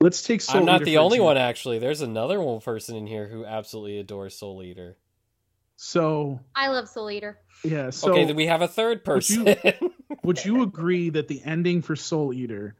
[0.00, 0.60] let's take soul Eater.
[0.60, 1.26] I'm not Eater, the only example.
[1.26, 1.78] one, actually.
[1.80, 4.96] There's another one person in here who absolutely adores Soul Eater.
[5.76, 7.38] so I love Soul Eater.
[7.64, 9.90] yeah so okay, then we have a third would you- person.
[10.22, 12.76] would you agree that the ending for soul eater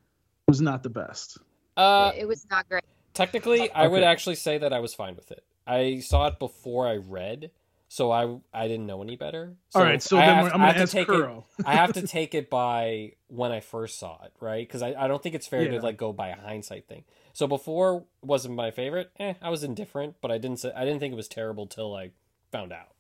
[0.46, 1.38] was not the best
[1.78, 2.84] uh, it was not great.
[3.14, 5.42] Technically, I would actually say that I was fine with it.
[5.66, 7.50] I saw it before I read,
[7.88, 9.54] so I I didn't know any better.
[9.74, 11.44] All right, so I then have- I'm gonna ask to take Kuro.
[11.58, 11.66] it.
[11.66, 14.66] I have to take it by when I first saw it, right?
[14.66, 15.78] Because I, I don't think it's fair Yeah.
[15.78, 17.04] to like go by a hindsight thing.
[17.32, 19.10] So before wasn't my favorite.
[19.18, 21.94] Eh, I was indifferent, but I didn't say I didn't think it was terrible till
[21.94, 22.10] I
[22.52, 22.92] found out.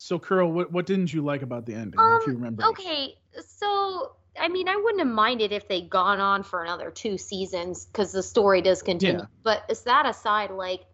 [0.00, 1.98] So, Kuro, what what didn't you like about the ending?
[1.98, 2.64] Um, if you remember.
[2.66, 7.18] Okay, so I mean, I wouldn't have minded if they'd gone on for another two
[7.18, 9.20] seasons because the story does continue.
[9.20, 9.26] Yeah.
[9.42, 10.84] But is that aside, like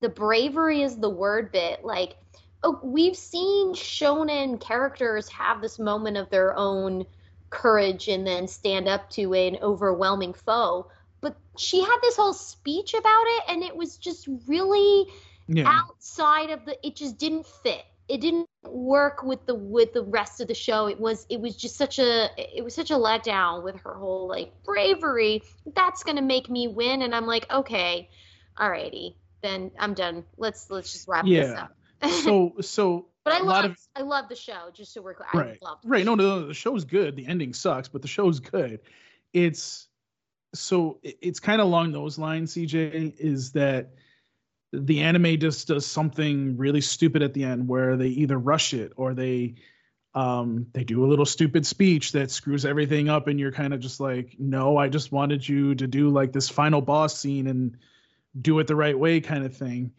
[0.00, 1.84] the bravery is the word bit.
[1.84, 2.16] Like,
[2.62, 7.06] oh, we've seen shonen characters have this moment of their own
[7.50, 10.88] courage and then stand up to an overwhelming foe.
[11.20, 15.06] But she had this whole speech about it, and it was just really
[15.48, 15.64] Yeah.
[15.66, 20.40] outside of the it just didn't fit it didn't work with the with the rest
[20.40, 23.62] of the show it was it was just such a it was such a letdown
[23.62, 25.42] with her whole like bravery
[25.74, 28.08] that's gonna make me win and i'm like okay
[28.58, 31.62] alrighty then i'm done let's let's just wrap this Yeah.
[31.62, 31.72] up
[32.10, 36.04] So, so but i love i love the show just so we're clear right, right.
[36.04, 37.16] No, no, no, the show's good.
[37.16, 38.80] The ending sucks, but the show's good.
[39.32, 39.88] It's
[40.54, 42.52] so it- it's kind of along those lines.
[42.52, 43.90] CJ is that
[44.72, 48.92] the anime just does something really stupid at the end where they either rush it
[48.96, 49.54] or they
[50.14, 53.80] um they do a little stupid speech that screws everything up and you're kind of
[53.80, 57.76] just like no i just wanted you to do like this final boss scene and
[58.40, 59.92] do it the right way kind of thing.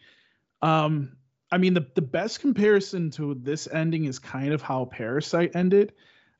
[0.62, 1.16] Um
[1.52, 5.94] i mean the, the best comparison to this ending is kind of how Parasyte ended.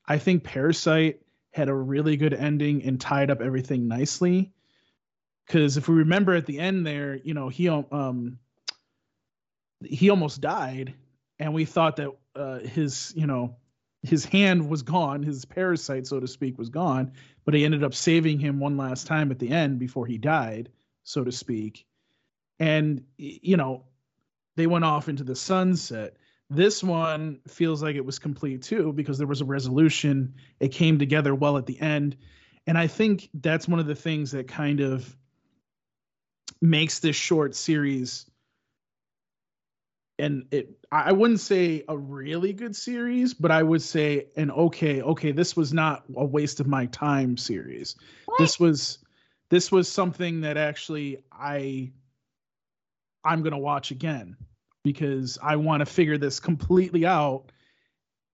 [0.06, 1.18] I think Parasyte
[1.52, 4.52] had a really good ending and tied up everything nicely
[5.50, 8.38] because if we remember at the end there you know he um
[9.84, 10.94] he almost died
[11.38, 13.56] and we thought that uh, his you know
[14.02, 17.12] his hand was gone his parasite so to speak was gone
[17.44, 20.70] but he ended up saving him one last time at the end before he died
[21.10, 21.86] so to speak.
[22.58, 23.84] And you know
[24.56, 26.16] they went off into the sunset.
[26.48, 30.34] This one feels like it was complete too because there was a resolution.
[30.58, 32.16] It came together well at the end.
[32.66, 35.16] And i think that's one of the things that kind of
[36.60, 38.30] makes this short series
[40.20, 45.02] and it I wouldn't say a really good series, but I would say an okay,
[45.02, 47.96] okay, this was not a waste of my time series.
[48.26, 48.38] What?
[48.38, 48.98] This was
[49.48, 51.90] this was something that actually I
[53.24, 54.36] I'm going to watch again
[54.82, 57.52] because I want to figure this completely out.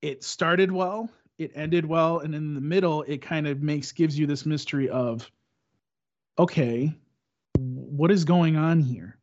[0.02, 1.08] It started well,
[1.38, 4.88] it ended well, and in the middle it kind of makes gives you this mystery
[4.88, 5.30] of
[6.38, 6.92] okay,
[7.58, 9.18] what is going on here?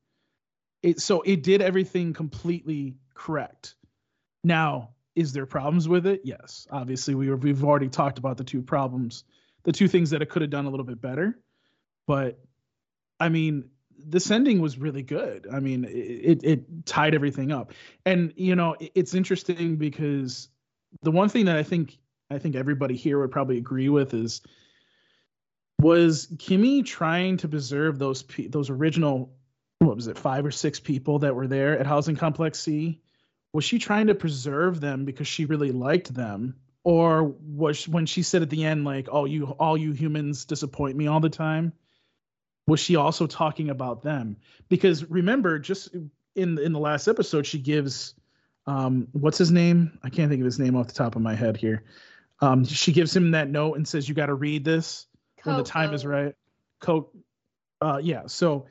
[0.81, 3.75] It so it did everything completely correct.
[4.43, 6.21] Now, is there problems with it?
[6.23, 6.67] Yes.
[6.71, 9.23] Obviously, we we've already talked about the two problems,
[9.63, 11.39] the two things that it could have done a little bit better.
[12.07, 12.39] But
[13.19, 15.47] I mean, this ending was really good.
[15.51, 17.71] I mean, it, it tied everything up.
[18.05, 20.49] And you know, it's interesting because
[21.01, 21.97] the one thing that I think
[22.29, 24.41] I think everybody here would probably agree with is
[25.83, 29.33] was Kimmy trying to preserve those pe- those original
[29.79, 33.01] what was it five or six people that were there at Housing Complex C?
[33.51, 38.05] Was she trying to preserve them because she really liked them, or was she, when
[38.05, 41.29] she said at the end like, "Oh, you all you humans disappoint me all the
[41.29, 41.73] time"?
[42.65, 44.37] Was she also talking about them?
[44.69, 45.93] Because remember, just
[46.33, 48.15] in in the last episode, she gives
[48.65, 49.99] um what's his name?
[50.01, 51.83] I can't think of his name off the top of my head here.
[52.39, 55.07] Um, she gives him that note and says, "You got to read this."
[55.43, 56.35] When the time is right.
[56.79, 57.13] Coke.
[57.81, 58.23] Uh, yeah.
[58.27, 58.67] So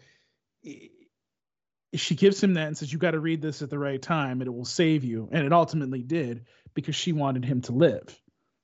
[1.94, 4.40] she gives him that and says, "You got to read this at the right time,
[4.40, 8.18] and it will save you." And it ultimately did because she wanted him to live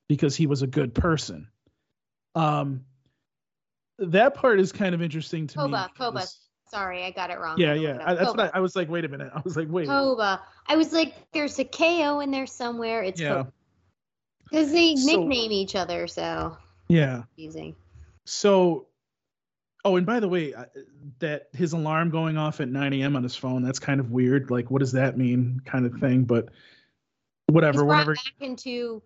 [0.09, 1.49] because he was a good person.
[2.35, 2.85] Um,
[3.99, 5.65] that part is kind of interesting to me.
[5.65, 6.25] Koba, Koba.
[6.71, 7.59] Sorry, I got it wrong.
[7.59, 7.99] Yeah, yeah.
[8.05, 8.43] I, that's Koba.
[8.45, 8.89] what I, I was like.
[8.89, 9.31] Wait a minute.
[9.35, 9.89] I was like, wait.
[9.89, 10.41] Koba.
[10.67, 13.03] I was like, there's a KO in there somewhere.
[13.03, 13.45] It's Yeah.
[14.51, 16.57] Because they So- nickname each other, so
[16.89, 17.23] Yeah.
[17.37, 17.75] confusing.
[18.29, 18.89] So,
[19.87, 20.53] oh, and by the way,
[21.19, 23.17] that his alarm going off at 9 a.m.
[23.17, 24.51] on his phone, that's kind of weird.
[24.51, 25.61] Like, what does that mean?
[25.65, 26.25] Kind of thing.
[26.25, 26.51] But
[27.47, 28.15] whatever, He's brought whenever.
[28.15, 29.03] back into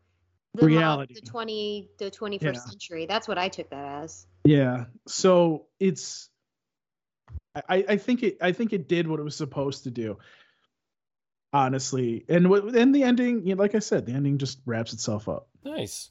[0.54, 0.78] the Reality.
[0.78, 2.70] reality, the twenty, the twenty first Yeah.
[2.70, 3.06] century.
[3.06, 4.26] That's what I took that as.
[4.44, 4.86] Yeah.
[5.06, 6.28] So it's.
[7.68, 10.18] I, I think it I think it did what it was supposed to do.
[11.54, 14.94] Honestly, and what and the ending, you know, like I said, the ending just wraps
[14.94, 15.48] itself up.
[15.64, 16.10] Nice.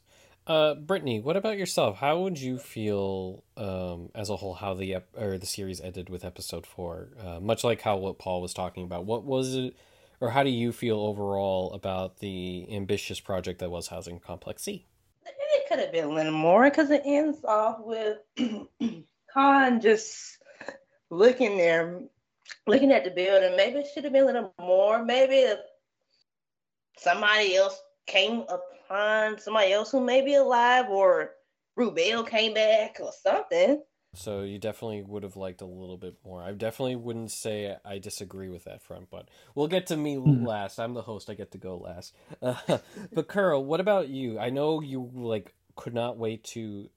[0.51, 1.95] Uh, Brittany, what about yourself?
[1.95, 6.09] How would you feel um, as a whole how the ep- or the series ended
[6.09, 7.07] with episode four?
[7.17, 9.77] Uh, much like how what Paul was talking about, what was it,
[10.19, 14.85] or how do you feel overall about the ambitious project that was Housing Complex C?
[15.25, 18.17] It could have been a little more because it ends off with
[19.33, 20.37] Khan just
[21.09, 22.01] looking there,
[22.67, 23.55] looking at the building.
[23.55, 25.01] Maybe it should have been a little more.
[25.05, 25.45] Maybe
[26.97, 31.31] somebody else came upon somebody else who may be alive, or
[31.77, 33.81] Rubel came back, or something.
[34.13, 36.43] So you definitely would have liked a little bit more.
[36.43, 40.45] I definitely wouldn't say I disagree with that front, but we'll get to me Hmm.
[40.45, 40.79] last.
[40.79, 41.29] I'm the host.
[41.29, 42.13] I get to go last.
[42.41, 42.55] Uh,
[43.13, 44.37] but Kuro, what about you?
[44.37, 46.89] I know you like could not wait to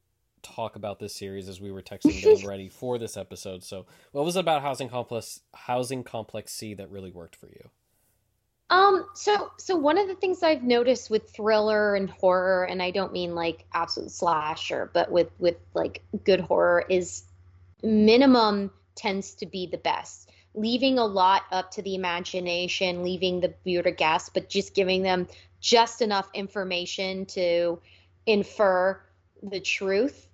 [0.42, 3.62] talk about this series as we were texting getting ready for this episode.
[3.62, 7.70] So, what was it about housing complex housing complex C that really worked for you?
[8.74, 12.90] Um, so so one of the things I've noticed with thriller and horror, and I
[12.90, 17.22] don't mean like absolute slasher, but with with like good horror is
[17.84, 20.28] minimum tends to be the best.
[20.54, 25.02] Leaving a lot up to the imagination, leaving the viewer to guess, but just giving
[25.02, 25.28] them
[25.60, 27.80] just enough information to
[28.26, 29.00] infer
[29.40, 30.26] the truth.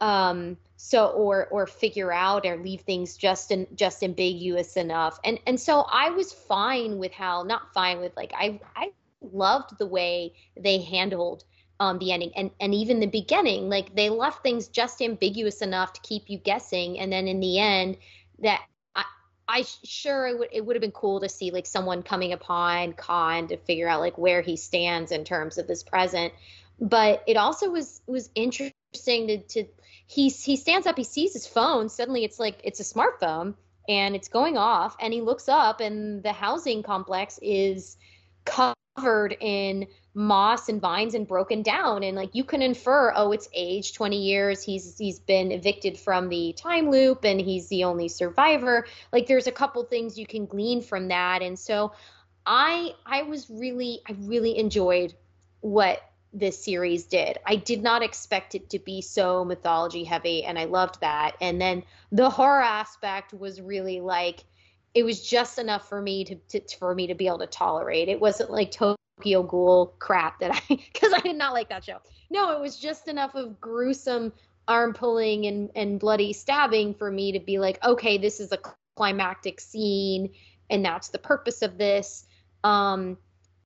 [0.00, 5.18] Um, so or or figure out or leave things just in just ambiguous enough.
[5.24, 9.78] And and so i was fine with how not fine with like i i loved
[9.78, 11.44] the way they handled
[11.80, 13.68] um the ending and and even the beginning.
[13.68, 16.98] Like they left things just ambiguous enough to keep you guessing.
[16.98, 17.96] And then in the end
[18.40, 18.62] that
[18.94, 19.04] i
[19.48, 22.92] i sure it would it would have been cool to see like someone coming upon
[22.92, 26.34] khan to figure out like where he stands in terms of his present.
[26.78, 29.64] But it also was was interesting to to
[30.06, 33.54] he he stands up he sees his phone suddenly it's like it's a smartphone
[33.88, 37.96] and it's going off and he looks up and the housing complex is
[38.44, 43.48] covered in moss and vines and broken down and like you can infer oh it's
[43.52, 48.08] aged 20 years he's he's been evicted from the time loop and he's the only
[48.08, 48.86] survivor.
[49.12, 51.92] Like there's a couple things you can glean from that and so
[52.46, 55.12] i i was really i really enjoyed
[55.60, 56.00] what
[56.38, 57.38] this series did.
[57.46, 61.36] I did not expect it to be so mythology heavy, and I loved that.
[61.40, 61.82] And then
[62.12, 64.44] the horror aspect was really like
[64.94, 68.08] it was just enough for me to, to for me to be able to tolerate.
[68.08, 70.62] It wasn't like Tokyo Ghoul crap that I
[70.92, 71.98] because I did not like that show.
[72.30, 74.32] No, it was just enough of gruesome
[74.68, 78.58] arm pulling and and bloody stabbing for me to be like, okay, this is a
[78.96, 80.32] climactic scene,
[80.70, 82.24] and that's the purpose of this.
[82.64, 83.18] Um,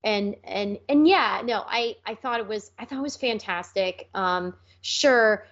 [0.02, 4.08] and and and yeah no i i thought it was i thought it was fantastic
[4.14, 5.46] um sure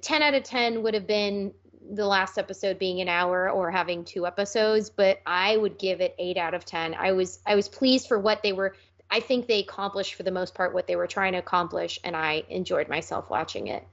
[0.00, 1.52] 10 out of 10 would have been
[1.90, 6.14] the last episode being an hour or having two episodes but i would give it
[6.18, 8.74] 8 out of 10 i was i was pleased for what they were
[9.10, 12.16] i think they accomplished for the most part what they were trying to accomplish and
[12.16, 13.86] i enjoyed myself watching it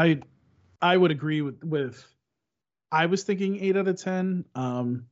[0.00, 0.20] I
[0.80, 2.04] I would agree with with
[2.90, 4.46] I was thinking eight out of ten.
[4.54, 5.06] Um,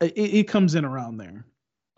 [0.00, 1.44] it, it comes in around there.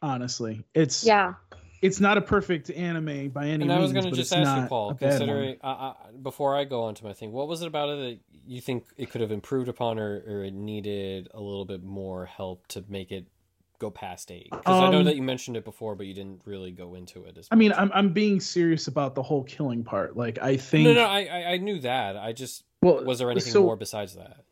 [0.02, 1.34] Honestly, it's yeah
[1.82, 3.72] it's not a perfect anime by any And means.
[3.72, 6.94] I was going to just ask you, Paul, considering uh, uh, before I go on
[6.94, 9.68] to my thing, what was it about it that you think it could have improved
[9.68, 13.26] upon, or, or it needed a little bit more help to make it
[13.80, 14.48] go past eight?
[14.52, 17.24] Because I know Um, that you mentioned it before, but you didn't really go into
[17.24, 17.48] it as.
[17.50, 17.72] I mean.
[17.72, 20.16] I'm I'm being serious about the whole killing part.
[20.16, 20.84] Like I think.
[20.84, 22.16] no, no, I, I I knew that.
[22.16, 24.44] I just well, was there anything so, more besides that?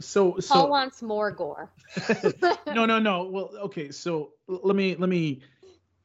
[0.00, 1.70] So paul wants more gore
[2.66, 3.24] no no no.
[3.24, 3.90] Well, okay.
[3.90, 5.40] So let me let me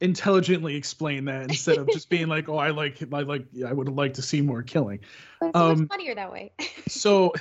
[0.00, 3.88] intelligently explain that instead of just being like, oh, I like I like I would
[3.88, 5.00] like to see more killing.
[5.40, 6.52] But it's Um, much funnier that way
[6.88, 7.32] So,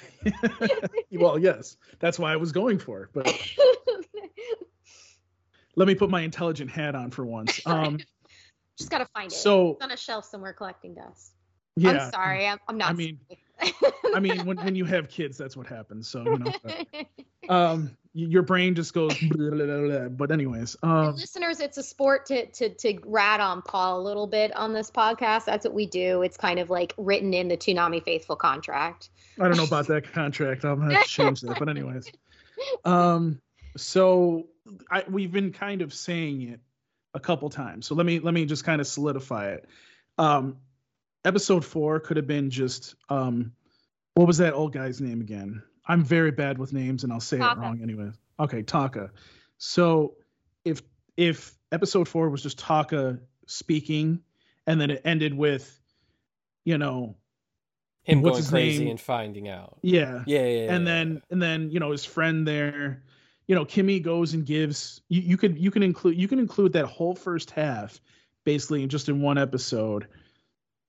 [1.12, 3.10] well, yes, that's why I was going for it.
[3.14, 3.26] But
[5.76, 7.66] let me put my intelligent hat on for once.
[7.66, 8.00] Um,
[8.78, 11.32] just gotta find it so it's on a shelf somewhere collecting dust
[11.78, 13.40] yeah, i'm sorry i'm, I'm not I mean, sorry.
[14.14, 16.08] I mean, when when you have kids, that's what happens.
[16.08, 19.18] So you know, but, um, your brain just goes.
[19.18, 20.08] Blah, blah, blah, blah.
[20.10, 24.28] But anyways, um, listeners, it's a sport to to to rat on Paul a little
[24.28, 25.46] bit on this podcast.
[25.46, 26.22] That's what we do.
[26.22, 29.10] It's kind of like written in the Toonami Faithful contract.
[29.40, 30.64] I don't know about that contract.
[30.64, 31.60] I'm gonna have to change that.
[31.60, 32.12] But anyways,
[32.86, 33.42] um,
[33.76, 34.48] so
[34.90, 36.60] I we've been kind of saying it
[37.14, 37.86] a couple times.
[37.86, 39.66] So let me let me just kind of solidify it.
[40.18, 40.58] Um,
[41.26, 43.52] episode four could have been just um,
[44.14, 45.62] what was that old guy's name again?
[45.88, 47.60] I'm very bad with names, and I'll say Taka.
[47.60, 48.12] it wrong anyway.
[48.40, 49.12] Okay, Taka.
[49.58, 50.16] So
[50.64, 50.82] if
[51.18, 54.22] if episode four was just Taka speaking,
[54.68, 55.80] and then it ended with,
[56.64, 57.16] you know,
[58.04, 58.92] Him What's going his crazy name?
[58.92, 59.78] and finding out.
[59.82, 63.04] yeah, Yeah, yeah, yeah, and yeah, then and then you know his friend there
[63.48, 66.74] you know kimmy goes and gives you, you could you can include you can include
[66.74, 68.02] that whole first half
[68.44, 70.08] basically in just in one episode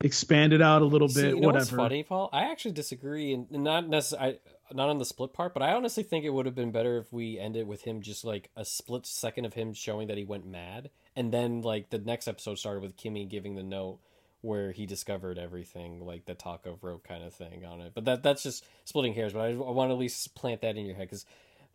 [0.01, 2.29] expand it out a little See, bit you know what's whatever funny, Paul?
[2.33, 4.39] I actually disagree, and not necessarily
[4.73, 7.13] not on the split part, but I honestly think it would have been better if
[7.13, 10.47] we ended with him just like a split second of him showing that he went
[10.47, 13.99] mad, and then like the next episode started with Kimmy giving the note
[14.43, 17.93] where he discovered everything, like the taco rope kind of thing on it.
[17.95, 19.33] But that that's just splitting hairs.
[19.33, 21.25] But I, I want to at least plant that in your head because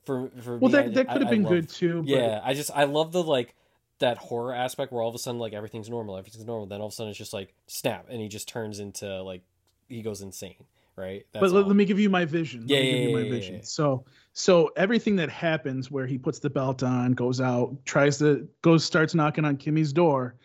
[0.05, 2.01] for for Well, me, that I- that could have been good too.
[2.01, 3.55] But Yeah, I just I love the like
[4.01, 6.67] that horror aspect where all of a sudden like everything's normal, everything's normal.
[6.67, 9.41] Then all of a sudden it's just like snap, and he just turns into like
[9.87, 11.25] he goes insane, right?
[11.31, 12.61] That's but let, let me give you my vision.
[12.61, 13.55] Let Yeah, me yeah, give you yeah, my vision.
[13.55, 13.61] yeah.
[13.63, 18.47] So so everything that happens where he puts the belt on, goes out, tries to
[18.61, 20.35] goes starts knocking on Kimmy's door,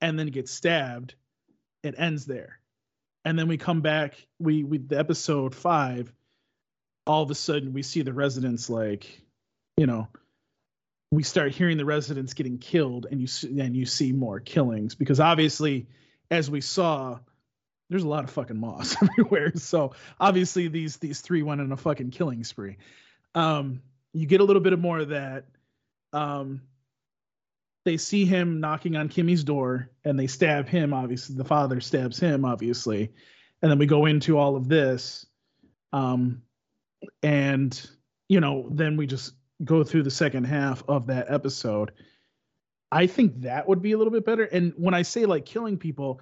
[0.00, 1.14] and then gets stabbed,
[1.82, 2.60] it ends there.
[3.24, 6.12] And then we come back, we we the episode five,
[7.06, 9.20] all of a sudden we see the residents like,
[9.76, 10.08] you know,
[11.10, 15.20] we start hearing the residents getting killed and you and you see more killings because
[15.20, 15.86] obviously
[16.30, 17.18] as we saw
[17.88, 19.52] there's a lot of fucking moss everywhere.
[19.56, 22.76] So obviously these these three went on a fucking killing spree.
[23.34, 23.82] Um
[24.12, 25.44] you get a little bit of more of that.
[26.12, 26.62] Um
[27.84, 32.20] they see him knocking on kimmy's door and they stab him obviously the father stabs
[32.20, 33.12] him obviously.
[33.62, 35.24] And then we go into all of this
[35.94, 36.42] um
[37.22, 37.88] and
[38.28, 39.32] you know then we just
[39.64, 41.92] go through the second half of that episode
[42.92, 44.44] i think that would be a little bit better.
[44.44, 46.20] And when i say like killing people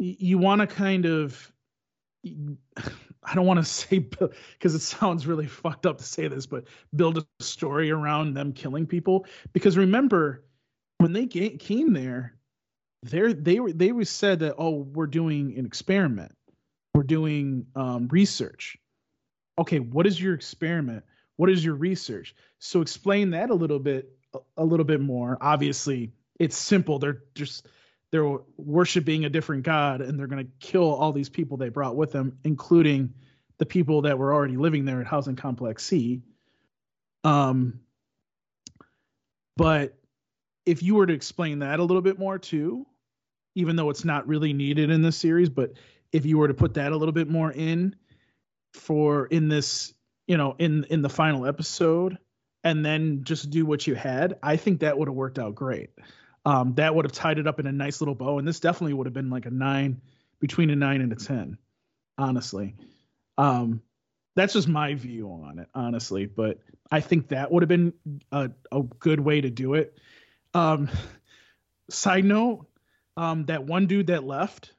[0.00, 1.52] y- you want to kind of
[3.24, 6.64] i don't want to say because it sounds really fucked up to say this but
[6.94, 9.26] build a story around them killing people.
[9.52, 10.44] Because remember
[10.98, 12.34] when they came there
[13.02, 16.32] there they were they were said that oh we're doing an experiment.
[16.94, 18.76] We're doing um, research.
[19.58, 21.04] Okay what is your experiment
[21.38, 22.34] what is your research?
[22.58, 24.12] So explain that a little bit
[24.58, 25.38] a- little bit more.
[25.40, 26.98] Obviously it's simple.
[26.98, 27.66] They're just
[28.10, 31.94] they're worshiping a different god and they're going to kill all these people they brought
[31.96, 33.14] with them including
[33.58, 36.22] the people that were already living there at housing complex c.
[37.24, 37.80] Um
[39.56, 39.96] but
[40.66, 42.84] if you were to explain that a little bit more too
[43.54, 45.74] even though it's not really needed in this series but
[46.10, 47.94] if you were to put that a little bit more in
[48.72, 49.94] for in this
[50.28, 52.18] you know in in the final episode
[52.62, 55.90] and then just do what you had i think that would have worked out great.
[56.44, 58.92] Um that would have tied it up in a nice little bow and this definitely
[58.94, 60.00] would have been like a nine
[60.38, 61.58] between a nine and a ten
[62.16, 62.76] honestly.
[63.36, 63.82] Um
[64.36, 66.58] that's just my view on it honestly but
[66.92, 67.92] i think that would have been
[68.30, 69.98] a, a good way to do it.
[70.54, 70.88] Um
[71.90, 72.66] side note
[73.16, 74.72] um that one dude that left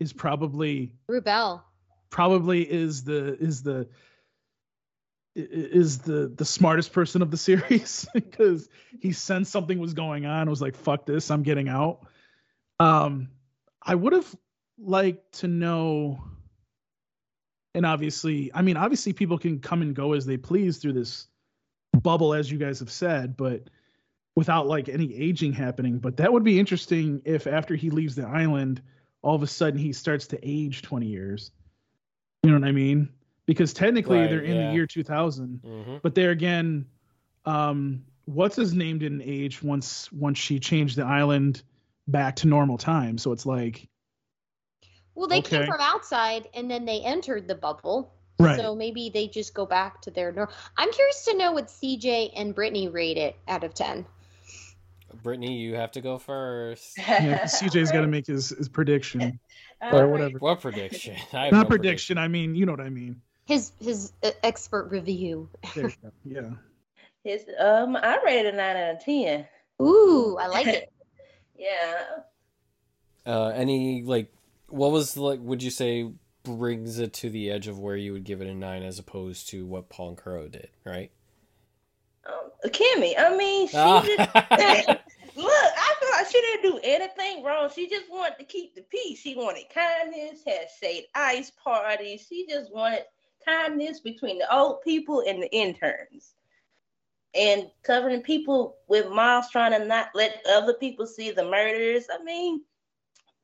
[0.00, 1.62] is probably Rubel.
[2.10, 3.86] probably is the is the
[5.34, 8.68] is the the smartest person of the series because
[9.00, 12.06] he sensed something was going on was like fuck this i'm getting out.
[12.78, 13.28] Um
[13.82, 14.34] i would have
[14.78, 16.22] liked to know
[17.74, 21.26] and obviously i mean obviously people can come and go as they please through this
[21.92, 23.68] bubble as you guys have said but
[24.36, 25.98] without like any aging happening.
[25.98, 28.82] But that would be interesting if after he leaves the island
[29.22, 31.50] all of a sudden he starts to age 20 years.
[32.42, 33.08] You know what i mean
[33.46, 34.68] because technically Right, they're in yeah.
[34.68, 36.00] the year 2000 Mhm.
[36.02, 36.86] but there again
[37.44, 41.62] um what's his name didn't age once once she changed the island
[42.08, 43.88] back to normal time so it's like
[45.14, 45.58] Well, they Okay.
[45.58, 48.12] came from outside and then they entered the bubble.
[48.40, 48.58] Right.
[48.58, 50.52] So maybe they just go back to their normal.
[50.76, 54.04] I'm curious to know what CJ and Brittany rate it out of 10.
[55.22, 56.98] Brittany, you have to go first.
[56.98, 59.38] yeah, cj's got to make his, his prediction
[59.80, 60.10] All or right.
[60.10, 61.14] whatever What prediction?
[61.32, 65.48] Not no prediction i mean you know what i mean His his uh, expert review.
[65.74, 66.10] There you go.
[66.24, 66.50] yeah
[67.24, 69.46] His um, I rated a nine out of ten.
[69.82, 70.90] Ooh, I like it.
[71.56, 72.00] Yeah.
[73.24, 74.32] Uh, any like,
[74.68, 75.38] what was like?
[75.40, 76.10] Would you say
[76.42, 79.48] brings it to the edge of where you would give it a nine, as opposed
[79.50, 81.10] to what Paul and Kuro did, right?
[82.26, 84.02] Um, Kimmy, I mean, she Ah.
[84.04, 84.18] just
[85.36, 85.46] look.
[85.46, 87.70] I feel like she didn't do anything wrong.
[87.74, 89.20] She just wanted to keep the peace.
[89.20, 90.40] She wanted kindness.
[90.44, 92.26] Had saved ice parties.
[92.28, 93.04] She just wanted
[93.46, 96.34] kindness between the old people and the interns,
[97.34, 102.04] and covering people with mouths trying to not let other people see the murders.
[102.12, 102.62] I mean,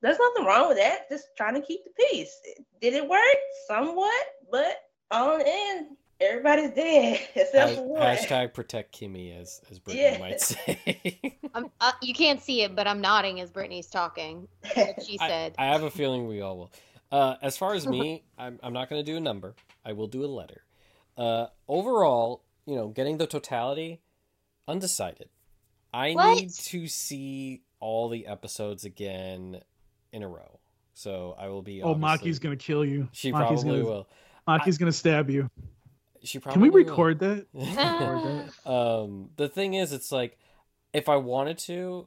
[0.02, 1.08] there's nothing wrong with that.
[1.10, 2.34] Just trying to keep the peace.
[2.80, 3.20] Did it work?
[3.66, 4.76] Somewhat, but
[5.10, 5.86] on the end,
[6.20, 8.00] everybody's dead except Has- for one.
[8.02, 10.18] Hashtag protect Kimmy, as as Brittany Yeah.
[10.18, 11.38] might say.
[11.54, 14.46] I'm, uh, you can't see it, but I'm nodding as Brittany's talking.
[14.74, 15.54] What she I- said.
[15.58, 16.72] I, have a feeling we all will.
[17.12, 19.54] Uh, as far as me, I'm, I'm not going to do a number.
[19.84, 20.62] I will do a letter.
[21.16, 24.00] Uh, overall, you know, getting the totality,
[24.68, 25.28] undecided.
[25.92, 26.36] I What?
[26.36, 29.60] need to see all the episodes again
[30.12, 30.60] in a row.
[30.94, 31.82] So I will be.
[31.82, 34.08] oh maki's gonna kill you She Maki's probably gonna, will.
[34.46, 35.48] maki's gonna stab you
[36.22, 36.90] She probably can probably we will.
[36.90, 40.38] record that um, the thing is, it's like
[40.92, 42.06] if I wanted to,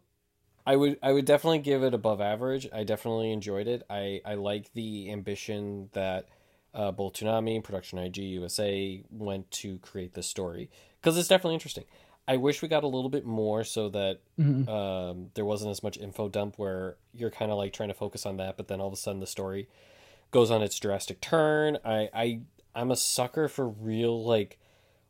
[0.65, 2.67] I would I would definitely give it above average.
[2.73, 3.83] I definitely enjoyed it.
[3.89, 6.29] I I like the ambition that
[6.73, 10.69] uh, both Toonami, Production IG, USA went to create this story
[11.01, 11.83] because it's definitely interesting.
[12.27, 14.67] I wish we got a little bit more so that Mhm.
[14.69, 18.25] um, there wasn't as much info dump where you're kind of like trying to focus
[18.25, 19.67] on that, but then all of a sudden the story
[20.31, 21.77] goes on its drastic turn.
[21.83, 22.39] I I
[22.73, 24.57] I'm a sucker for real like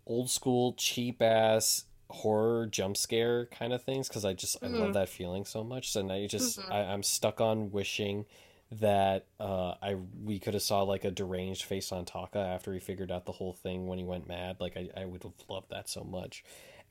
[0.06, 4.92] old school cheap ass horror jump scare kind of things because I just I love
[4.92, 4.94] Mhm.
[4.94, 5.96] that feeling so much.
[5.96, 6.72] And I just Mhm.
[6.72, 8.26] I, I'm stuck on wishing
[8.72, 12.80] that uh I we could have saw like a deranged face on Taka after he
[12.80, 14.58] figured out the whole thing when he went mad.
[14.60, 16.44] Like I, I would have loved that so much.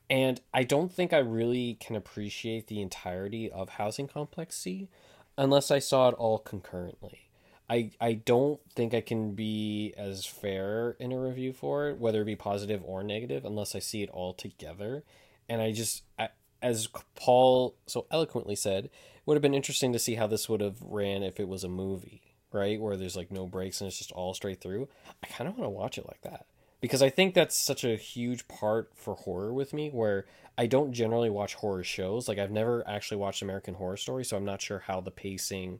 [0.09, 4.89] And I don't think I really can appreciate the entirety of Housing Complex C
[5.37, 7.29] unless I saw it all concurrently.
[7.69, 12.21] I I don't think I can be as fair in a review for it, whether
[12.21, 15.03] it be positive or negative, unless I see it all together.
[15.49, 16.29] And I just, I,
[16.61, 18.89] as Paul so eloquently said,
[19.25, 21.69] would have been interesting to see how this would have ran if it was a
[21.69, 22.79] movie, right?
[22.79, 24.87] Where there's like no breaks and it's just all straight through.
[25.23, 26.45] I kind of want to watch it like that
[26.81, 30.25] because I think that's such a huge part for horror with me, where
[30.57, 32.27] I don't generally watch horror shows.
[32.27, 35.79] Like I've never actually watched American Horror Story, so I'm not sure how the pacing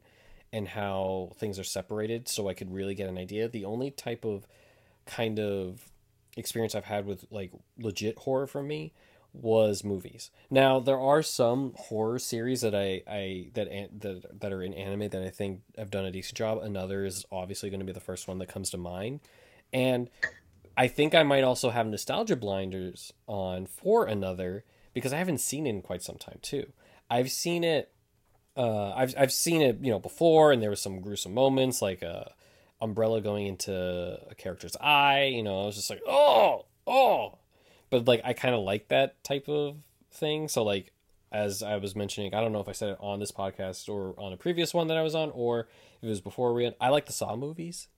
[0.54, 3.48] and how things are separated so I could really get an idea.
[3.48, 4.46] The only type of
[5.04, 5.90] kind of
[6.36, 8.92] experience I've had with like legit horror from me
[9.32, 10.30] was movies.
[10.50, 13.68] Now there are some horror series that I, I that
[14.00, 16.58] that that are in anime that I think have done a decent job.
[16.62, 19.20] Another is obviously going to be the first one that comes to mind,
[19.72, 20.08] and
[20.76, 25.66] I think I might also have nostalgia blinders on for another because I haven't seen
[25.66, 26.72] it in quite some time too.
[27.10, 27.90] I've seen it
[28.56, 32.02] uh, I've I've seen it, you know, before, and there was some gruesome moments, like
[32.02, 32.32] a
[32.80, 35.24] umbrella going into a character's eye.
[35.34, 37.38] You know, I was just like, oh, oh,
[37.90, 39.76] but like I kind of like that type of
[40.12, 40.48] thing.
[40.48, 40.92] So like,
[41.32, 44.14] as I was mentioning, I don't know if I said it on this podcast or
[44.18, 45.60] on a previous one that I was on, or
[46.00, 46.72] if it was before we.
[46.80, 47.88] I like the Saw movies,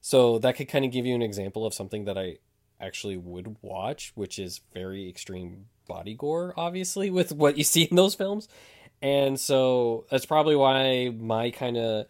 [0.00, 2.38] so that could kind of give you an example of something that I
[2.80, 7.96] actually would watch, which is very extreme body gore, obviously, with what you see in
[7.96, 8.48] those films.
[9.02, 12.06] And so that's probably why my kind of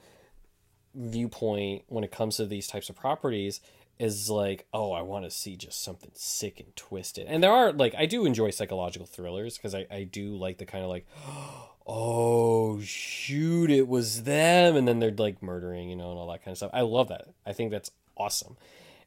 [0.95, 3.61] viewpoint when it comes to these types of properties
[4.01, 7.26] is like, oh, I want to see just something sick and twisted.
[7.28, 10.64] And there are like I do enjoy psychological thrillers because I, I do like the
[10.64, 11.07] kind of like,
[11.86, 16.43] oh shoot, it was them, and then they're like murdering, you know, and all that
[16.43, 16.70] kind of stuff.
[16.72, 17.28] I love that.
[17.45, 18.57] I think that's awesome.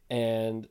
[0.09, 0.67] And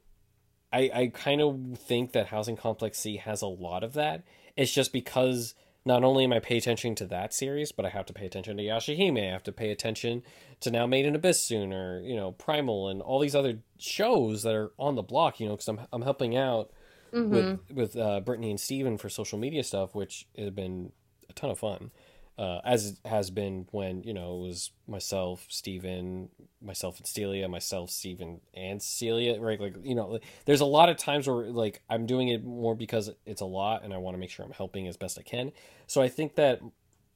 [0.72, 4.22] I I kind of think that Housing Complex C has a lot of that.
[4.56, 5.54] It's just because
[5.84, 8.56] not only am I pay attention to that series, but I have to pay attention
[8.56, 9.18] to Yashahime.
[9.28, 10.22] I have to pay attention
[10.60, 14.42] to now Made in Abyss soon, or you know Primal, and all these other shows
[14.44, 15.40] that are on the block.
[15.40, 16.70] You know, because I'm I'm helping out
[17.12, 17.28] Mhm.
[17.28, 20.92] with with uh, Brittany and Steven for social media stuff, which has been
[21.28, 21.90] a ton of fun.
[22.38, 26.30] Uh, as it has been when you know it was myself, Steven,
[26.62, 29.60] myself and Celia, myself, Steven and Celia, right?
[29.60, 32.74] Like you know, like, there's a lot of times where like I'm doing it more
[32.74, 35.22] because it's a lot, and I want to make sure I'm helping as best I
[35.22, 35.52] can.
[35.86, 36.60] So I think that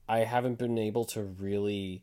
[0.09, 2.03] I haven't been able to really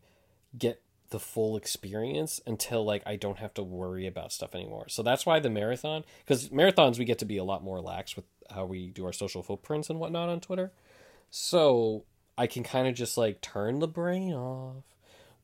[0.58, 0.82] get
[1.14, 4.90] the full experience until like I don't have to worry about stuff anymore.
[4.90, 8.16] So that's why the marathon, because marathons we get to be a lot more lax
[8.16, 10.72] with how we do our social footprints and whatnot on Twitter.
[11.30, 12.06] So
[12.38, 14.84] I can kind of just like turn the brain off,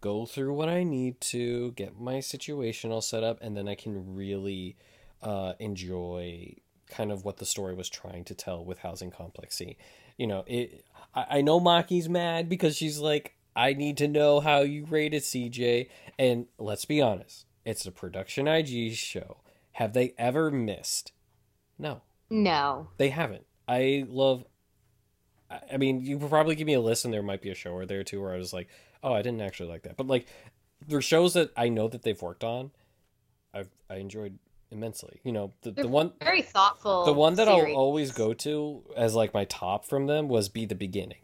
[0.01, 3.75] go through what I need to, get my situation all set up, and then I
[3.75, 4.75] can really
[5.21, 6.55] uh, enjoy
[6.89, 9.77] kind of what the story was trying to tell with Housing Complex C.
[10.17, 10.85] You know, it.
[11.13, 15.21] I, I know Maki's mad because she's like, I need to know how you rated
[15.23, 15.89] CJ.
[16.17, 19.37] And let's be honest, it's a production IG show.
[19.73, 21.11] Have they ever missed?
[21.77, 22.89] No, No.
[22.97, 23.45] they haven't.
[23.67, 24.43] I love.
[25.49, 27.71] I mean, you could probably give me a list, and there might be a show
[27.71, 28.67] or there too where I was like,
[29.03, 30.27] "Oh, I didn't actually like that." But like,
[30.87, 32.71] there are shows that I know that they've worked on.
[33.53, 34.37] I've I enjoyed
[34.71, 35.19] immensely.
[35.23, 37.05] You know, the, the one Very thoughtful.
[37.05, 37.73] the one that series.
[37.73, 41.21] I'll always go to as like my top from them was Be the Beginning.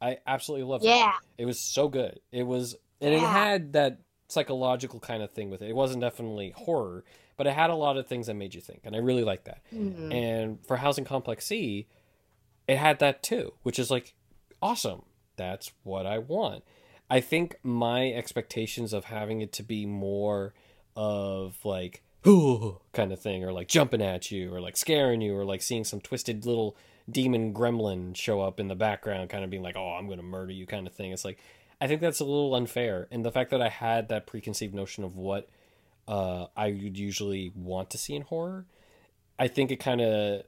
[0.00, 0.88] I absolutely loved it.
[0.88, 1.12] Yeah.
[1.38, 2.20] It was so good.
[2.32, 3.98] It was, and it had that
[4.28, 5.68] psychological kind of thing with it.
[5.68, 7.04] It wasn't definitely horror,
[7.36, 9.44] but it had a lot of things that made you think, and I really liked
[9.44, 9.60] that.
[9.72, 10.12] Mhm.
[10.12, 11.86] And for Housing Complex C,
[12.70, 14.14] it had that too, which is like
[14.62, 15.02] awesome.
[15.36, 16.62] That's what I want.
[17.10, 20.54] I think my expectations of having it to be more
[20.94, 25.36] of like ooh kind of thing or like jumping at you or like scaring you
[25.36, 26.76] or like seeing some twisted little
[27.10, 30.24] demon gremlin show up in the background kind of being like oh i'm going to
[30.24, 31.38] murder you kind of thing it's like
[31.80, 35.02] i think that's a little unfair and the fact that i had that preconceived notion
[35.02, 35.48] of what
[36.06, 38.66] uh, i would usually want to see in horror
[39.38, 40.42] i think it kind of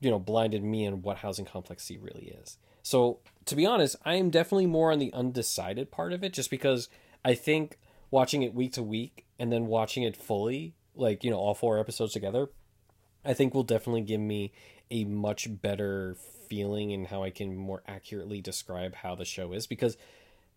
[0.00, 2.58] you know blinded me in what housing complex C really is.
[2.82, 6.50] So to be honest, I am definitely more on the undecided part of it, just
[6.50, 6.88] because
[7.24, 7.78] I think
[8.10, 11.78] watching it week to week and then watching it fully, like you know all four
[11.78, 12.48] episodes together,
[13.24, 14.52] I think will definitely give me
[14.90, 16.16] a much better
[16.48, 19.96] feeling and how I can more accurately describe how the show is because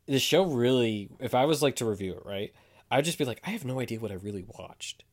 [0.08, 2.54] the show really if I was like to review it, right?
[2.90, 5.04] I'd just be like I have no idea what I really watched.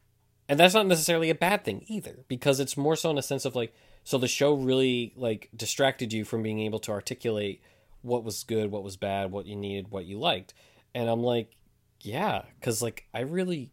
[0.49, 3.45] And that's not necessarily a bad thing either because it's more so in a sense
[3.45, 3.73] of like
[4.11, 7.63] so the show really like distracted you from being able to articulate
[8.03, 10.53] what was good, what was bad, what you needed, what you liked.
[10.97, 11.55] And I'm like,
[12.01, 13.71] yeah, cuz like I really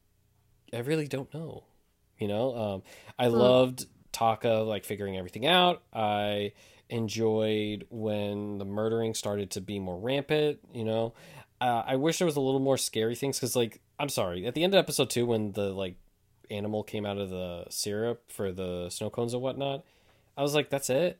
[0.71, 1.63] I really don't know.
[2.19, 2.83] You know, um
[3.17, 5.81] I loved Taka like figuring everything out.
[5.91, 6.51] I
[6.87, 10.59] enjoyed when the murdering started to be more rampant.
[10.71, 11.15] You know,
[11.59, 14.53] uh, I wish there was a little more scary things because, like, I'm sorry, at
[14.53, 15.95] the end of episode two, when the like
[16.51, 19.83] animal came out of the syrup for the snow cones and whatnot,
[20.37, 21.19] I was like, that's it.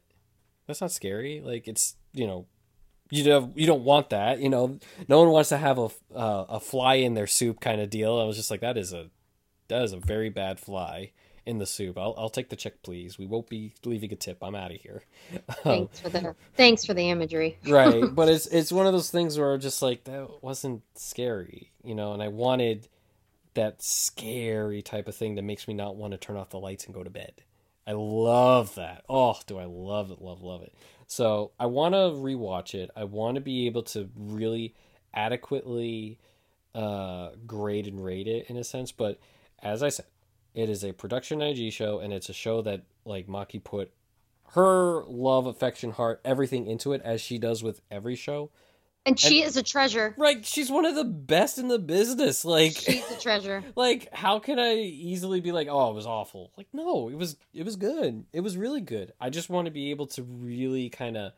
[0.68, 1.41] That's not scary.
[1.43, 2.45] Like, it's you know.
[3.09, 4.80] You don't, you don't want that, you know.
[5.07, 8.20] No one wants to have a uh, a fly in their soup kind of deal.
[8.20, 9.09] I was just like, that is a
[9.70, 11.11] that is a very bad fly
[11.47, 11.97] in the soup.
[11.97, 13.18] I'll, I'll take the check, please.
[13.18, 14.39] We won't be leaving a tip.
[14.41, 15.03] I'm out of here.
[15.63, 17.57] Thanks for the thanks for the imagery.
[17.68, 21.72] right, but it's it's one of those things where I'm just like that wasn't scary,
[21.84, 22.89] you know, and I wanted
[23.53, 26.86] that scary type of thing that makes me not want to turn off the lights
[26.86, 27.32] and go to bed.
[27.88, 29.05] I love that.
[29.07, 30.73] Oh, do I love it, love, love it.
[31.07, 32.91] So I want to rewatch it.
[32.97, 34.75] I want to be able to really
[35.13, 36.19] adequately
[36.75, 38.91] uh, grade and rate it in a sense.
[38.91, 39.19] But
[39.63, 40.05] as I said,
[40.53, 43.91] it is a production IG show, and it's a show that like Maki put
[44.51, 48.49] her love, affection, heart, everything into it, as she does with every show.
[49.08, 50.14] And she is a treasure.
[50.18, 52.43] Right, she's one of the best in the business.
[52.45, 53.64] Like She's a treasure.
[53.76, 57.38] like how can I easily be like, "Oh, it was awful." Like no, it was
[57.53, 58.26] it was good.
[58.34, 59.14] It was really good.
[59.20, 61.32] I just want to be able to really kind of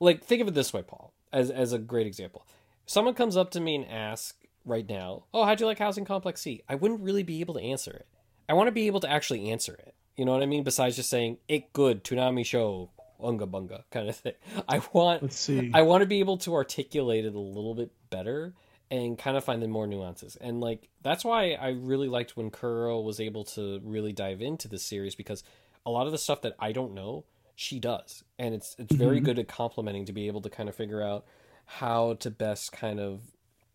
[0.00, 2.44] like think of it this way, Paul, as as a great example.
[2.86, 6.40] Someone comes up to me and asks right now, "Oh, how'd you like Housing Complex
[6.42, 8.06] C?" I wouldn't really be able to answer it.
[8.48, 9.94] I want to be able to actually answer it.
[10.16, 10.64] You know what I mean?
[10.64, 12.90] Besides just saying it good, Toonami show,
[13.22, 14.34] unga bunga kind of thing.
[14.68, 15.70] I want Let's see.
[15.74, 18.54] I want to be able to articulate it a little bit better
[18.90, 20.36] and kind of find the more nuances.
[20.40, 24.66] And like that's why I really liked when Kuro was able to really dive into
[24.68, 25.44] this series because
[25.86, 28.24] a lot of the stuff that I don't know, she does.
[28.38, 29.24] And it's it's very Mhm.
[29.24, 31.24] good at complementing to be able to kind of figure out
[31.66, 33.20] how to best kind of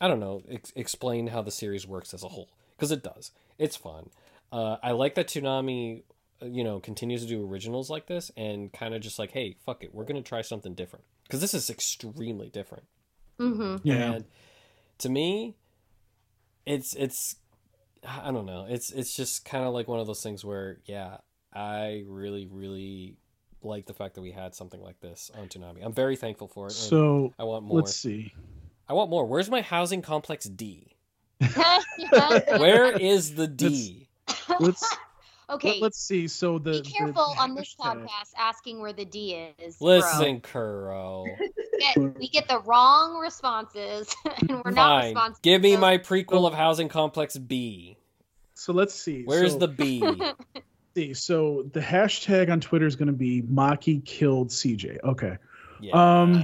[0.01, 3.31] I don't know, ex- explain how the series works as a whole because it does.
[3.57, 4.09] It's fun.
[4.51, 6.03] Uh, I like that Toonami,
[6.41, 9.83] you know, continues to do originals like this and kind of just like, hey, fuck
[9.83, 12.85] it, we're gonna try something different because this is extremely different.
[13.39, 13.87] Mm-hmm.
[13.87, 14.13] yeah.
[14.13, 14.25] And
[14.99, 15.55] to me,
[16.65, 17.35] it's it's
[18.07, 18.65] I don't know.
[18.69, 21.17] It's it's just kind of like one of those things where yeah,
[21.53, 23.17] I really really
[23.61, 25.83] like the fact that we had something like this on Toonami.
[25.83, 26.73] I'm very thankful for it.
[26.73, 27.77] So I want more.
[27.77, 28.33] let's see.
[28.87, 29.25] I want more.
[29.25, 30.95] Where's my housing complex D?
[32.09, 34.07] Where is the D?
[34.59, 34.95] Let's
[35.49, 35.79] okay.
[35.79, 36.27] let, us see.
[36.27, 39.79] So the be careful the on this hashtag- podcast asking where the D is.
[39.81, 41.25] Listen, Kuro.
[41.75, 45.05] We get, we get the wrong responses, and we're not Fine.
[45.07, 45.39] responsible.
[45.41, 47.97] Give me my prequel of Housing Complex B.
[48.53, 49.23] So let's see.
[49.25, 50.01] Where's so, the B?
[50.95, 51.13] see?
[51.13, 55.03] So the hashtag on Twitter is going to be Maki killed CJ.
[55.03, 55.37] Okay.
[55.81, 55.93] Yes.
[55.93, 56.35] Um,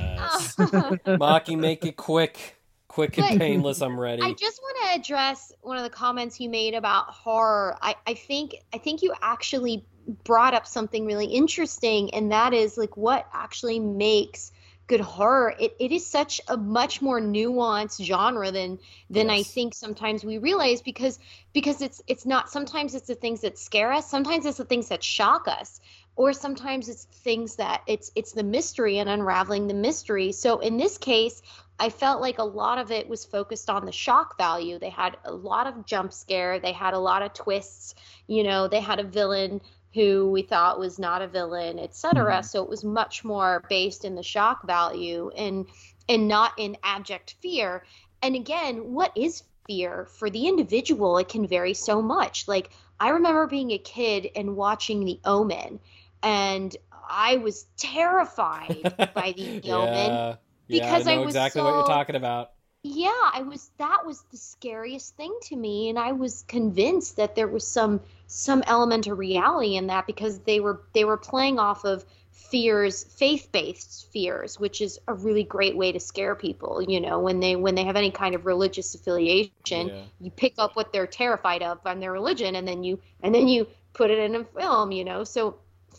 [1.17, 2.60] Maki, make it quick.
[2.91, 3.81] Quick and But- painless.
[3.81, 4.21] I'm ready.
[4.21, 7.77] I just want to address one of the comments you made about horror.
[7.81, 9.85] I, I think I think you actually
[10.25, 14.51] brought up something really interesting, and that is like what actually makes
[14.87, 15.55] good horror.
[15.57, 18.77] It, it is such a much more nuanced genre than
[19.09, 21.17] than I think sometimes we realize because
[21.53, 24.89] because it's it's not sometimes it's the things that scare us, sometimes it's the things
[24.89, 25.79] that shock us
[26.17, 30.31] or sometimes it's things that it's it's the mystery and unraveling the mystery.
[30.33, 31.41] So in this case,
[31.81, 34.77] I felt like a lot of it was focused on the shock value.
[34.77, 37.95] They had a lot of jump scare, they had a lot of twists,
[38.27, 39.61] you know, they had a villain
[39.95, 42.37] who we thought was not a villain, etc.
[42.37, 42.45] Mhm.
[42.45, 45.65] So it was much more based in the shock value and
[46.07, 47.83] and not in abject fear.
[48.21, 51.17] And again, what is fear for the individual?
[51.17, 52.47] It can vary so much.
[52.47, 52.69] Like
[52.99, 55.79] I remember being a kid and watching The Omen,
[56.21, 56.77] and
[57.09, 60.11] I was terrified by The Omen.
[60.11, 60.35] yeah.
[60.71, 62.53] Yeah, because I I know was exactly what you're talking about.
[62.83, 67.35] Yeah, I was that was the scariest thing to me and I was convinced that
[67.35, 71.57] there was some some element of reality in that because they were they were playing
[71.59, 76.99] off of fears, faith-based fears, which is a really great way to scare people, you
[76.99, 80.05] know, when they when they have any kind of religious affiliation, Yeah.
[80.19, 83.47] you pick up what they're terrified of on their religion and then you and then
[83.47, 85.23] you put it in a film, you know.
[85.23, 85.57] So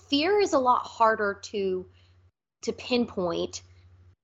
[0.09, 1.87] fear is a lot harder to
[2.63, 3.63] to pinpoint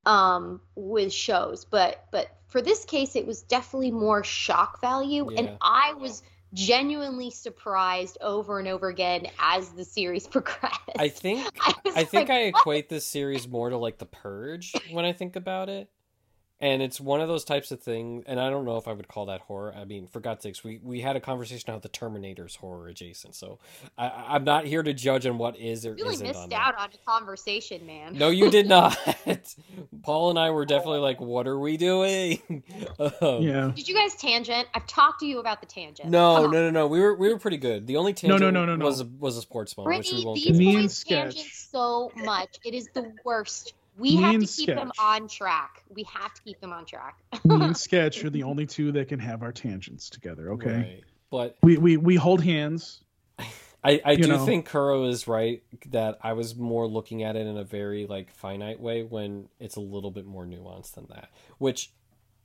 [0.08, 5.38] um, with shows, but but for this case, it was definitely more shock value, Yeah.
[5.38, 6.22] and I was
[6.54, 10.80] genuinely surprised over and over again as the series progressed.
[10.98, 14.06] I think I, I think like, I "What?" equate this series more to like The
[14.06, 15.90] Purge when I think about it.
[16.60, 19.06] And it's one of those types of things, and I don't know if I would
[19.06, 19.72] call that horror.
[19.76, 23.36] I mean, for God's sakes, we, we had a conversation how the Terminator's horror adjacent,
[23.36, 23.60] so
[23.96, 26.32] I, I- I'm not here to judge on what is or You really isn't on
[26.32, 26.74] missed that.
[26.74, 28.14] out on a conversation, man.
[28.18, 28.98] No, you did not.
[30.02, 32.42] Paul and I were definitely like, "What are we doing?"
[32.98, 33.70] Um, Yeah.
[33.76, 34.66] Did you guys tangent?
[34.74, 36.08] I've talked to you about the tangent.
[36.10, 36.86] No, no, no, no.
[36.88, 37.86] We were we were pretty good.
[37.86, 38.84] The only No, no, tangent no, no, no.
[38.84, 40.56] was a, was a sports one, which we Brittany, won't these get.
[40.56, 40.82] Me into.
[40.88, 42.58] boys tangent so much.
[42.64, 43.74] It is the worst.
[43.98, 45.82] We Me have to and keep them on track.
[45.88, 47.18] We have to keep them on track.
[47.44, 50.52] Me and Sketch are the only two that can have our tangents together.
[50.52, 50.76] Okay.
[50.76, 51.04] Right.
[51.30, 53.02] But We we we hold hands.
[53.84, 54.44] I, I do know.
[54.44, 58.32] think Kuro is right that I was more looking at it in a very like
[58.32, 61.92] finite way when it's a little bit more nuanced than that, which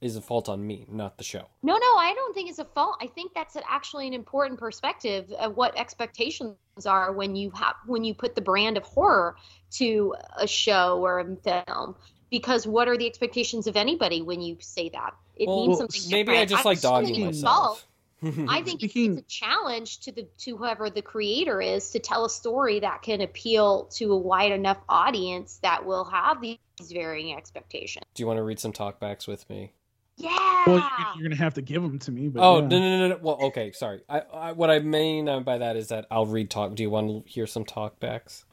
[0.03, 1.45] is a fault on me, not the show.
[1.63, 2.97] No, no, I don't think it's a fault.
[3.01, 8.03] I think that's actually an important perspective of what expectations are when you have when
[8.03, 9.35] you put the brand of horror
[9.71, 11.95] to a show or a film.
[12.29, 15.13] Because what are the expectations of anybody when you say that?
[15.35, 16.01] It Well, means something.
[16.11, 16.49] maybe I different.
[16.49, 17.87] just I'm like not dogging myself.
[18.23, 21.99] I think it's- Speaking- it's a challenge to the to whoever the creator is to
[21.99, 26.57] tell a story that can appeal to a wide enough audience that will have these
[26.91, 28.05] varying expectations.
[28.15, 29.73] do you want to read some talkbacks with me?
[30.17, 30.63] Yeah.
[30.67, 32.27] Well, you- you're gonna have to give them to me.
[32.27, 32.67] But Oh yeah.
[32.67, 33.19] no, no no no!
[33.21, 34.01] Well, okay, sorry.
[34.07, 36.75] I, I what I mean uh, by that is that I'll read talk.
[36.75, 38.45] Do you want to hear some talkbacks?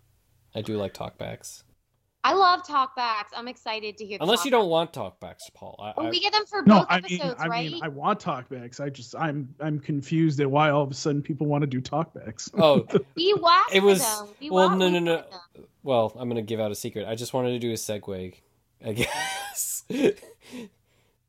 [0.55, 1.63] I do like talkbacks.
[2.23, 3.29] I love talkbacks.
[3.35, 4.19] I'm excited to hear.
[4.19, 5.77] the Unless you don't want talkbacks, Paul.
[5.83, 7.71] I, Well, I, we get them for No, both I mean, episodes, I right?
[7.73, 8.79] mean, I want talkbacks.
[8.79, 11.81] I just, I'm, I'm confused at why all of a sudden people want to do
[11.81, 12.51] talkbacks.
[12.59, 12.85] oh
[13.15, 14.29] we watched It was- them.
[14.39, 15.25] We well, wa- no, no, no.
[15.83, 17.07] well, I'm gonna give out a secret.
[17.09, 18.35] I just wanted to do a segue.
[18.85, 19.85] I guess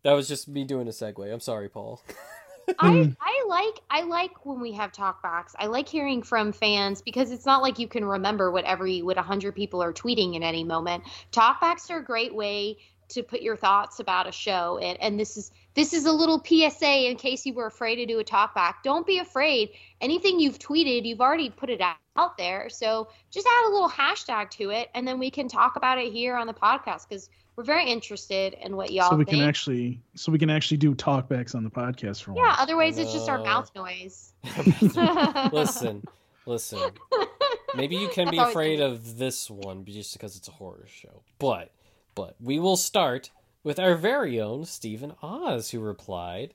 [0.03, 1.31] that was just me doing a segue.
[1.31, 2.01] I'm sorry, Paul.
[2.79, 3.09] I, hmm.
[3.19, 5.53] I like I like when we have talkbacks.
[5.57, 9.17] I like hearing from fans because it's not like you can remember what every what
[9.17, 11.03] hundred people are tweeting in any moment.
[11.31, 12.77] Talkbacks are a great way
[13.09, 16.41] to put your thoughts about a show and, and this is this is a little
[16.45, 18.75] PSA in case you were afraid to do a talkback.
[18.83, 19.71] Don't be afraid.
[20.01, 22.69] Anything you've tweeted, you've already put it out, out there.
[22.69, 26.11] So just add a little hashtag to it and then we can talk about it
[26.11, 29.37] here on the podcast because we're very interested in what y'all so we think.
[29.39, 32.57] can actually, so we can actually do talkbacks on the podcast for yeah, once.
[32.59, 34.33] otherwise it's just our mouth noise.
[35.51, 36.03] listen,
[36.45, 36.91] listen.
[37.75, 38.91] Maybe you can That's be afraid good.
[38.91, 41.23] of this one just because it's a horror show.
[41.39, 41.71] But,
[42.15, 43.31] but we will start
[43.63, 46.53] with our very own Steven Oz, who replied.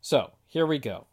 [0.00, 1.06] So here we go.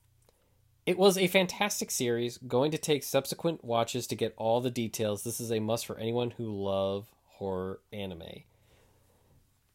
[0.87, 2.37] It was a fantastic series.
[2.37, 5.21] Going to take subsequent watches to get all the details.
[5.21, 8.43] This is a must for anyone who love horror anime.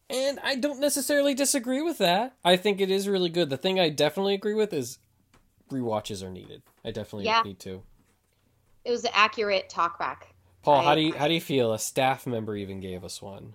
[0.08, 2.34] And I don't necessarily disagree with that.
[2.42, 3.50] I think it is really good.
[3.50, 4.98] The thing I definitely agree with is
[5.70, 6.62] rewatches are needed.
[6.82, 7.42] I definitely Yeah.
[7.42, 7.82] need to.
[8.82, 10.22] It was an accurate talkback.
[10.62, 11.74] Paul, how do you how do you feel?
[11.74, 13.54] A staff member even gave us one.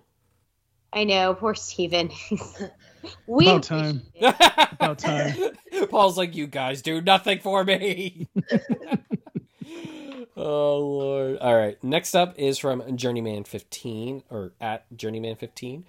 [0.92, 2.10] I know, poor Steven.
[3.26, 4.02] we About time.
[4.20, 5.36] About time.
[5.90, 8.28] Paul's like, you guys do nothing for me.
[10.36, 11.38] oh lord!
[11.38, 15.84] All right, next up is from Journeyman15 or at Journeyman15.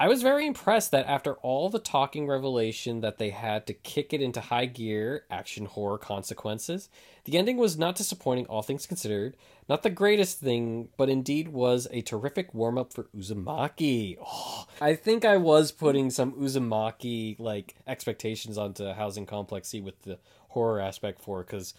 [0.00, 4.12] I was very impressed that after all the talking revelation that they had to kick
[4.12, 6.88] it into high gear, action horror consequences,
[7.26, 9.36] the ending was not disappointing, all things considered.
[9.68, 14.16] Not the greatest thing, but indeed was a terrific warm up for Uzumaki.
[14.20, 20.02] Oh, I think I was putting some Uzumaki like expectations onto Housing Complex C with
[20.02, 20.18] the
[20.48, 21.72] horror aspect for because,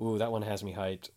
[0.00, 1.10] ooh, that one has me hyped.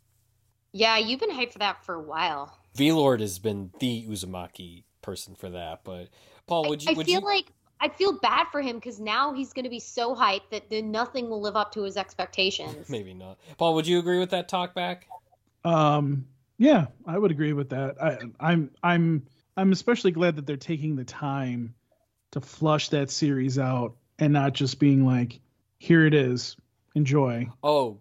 [0.71, 2.57] Yeah, you've been hyped for that for a while.
[2.75, 6.09] V Lord has been the Uzumaki person for that, but
[6.45, 6.91] Paul, would you?
[6.91, 7.25] I would feel you...
[7.25, 7.51] like
[7.81, 10.91] I feel bad for him because now he's going to be so hyped that then
[10.91, 12.89] nothing will live up to his expectations.
[12.89, 13.39] Maybe not.
[13.57, 15.07] Paul, would you agree with that talk back?
[15.63, 18.01] Um, yeah, I would agree with that.
[18.01, 19.23] I, I'm, I'm,
[19.57, 21.73] I'm especially glad that they're taking the time
[22.31, 25.39] to flush that series out and not just being like,
[25.79, 26.57] "Here it is,
[26.93, 27.97] enjoy." Oh,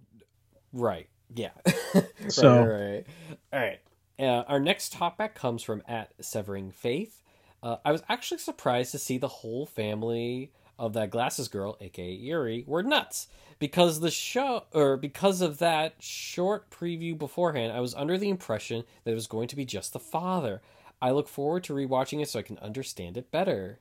[0.72, 1.09] right.
[1.34, 1.50] Yeah.
[1.94, 3.06] right, So- right, right.
[3.52, 3.80] All right.
[4.18, 7.22] Uh, our next topic comes from at Severing Faith.
[7.62, 12.10] Uh, I was actually surprised to see the whole family of that glasses girl, aka
[12.10, 17.72] Yuri, were nuts because the show or because of that short preview beforehand.
[17.72, 20.62] I was under the impression that it was going to be just the father.
[21.00, 23.80] I look forward to rewatching it so I can understand it better.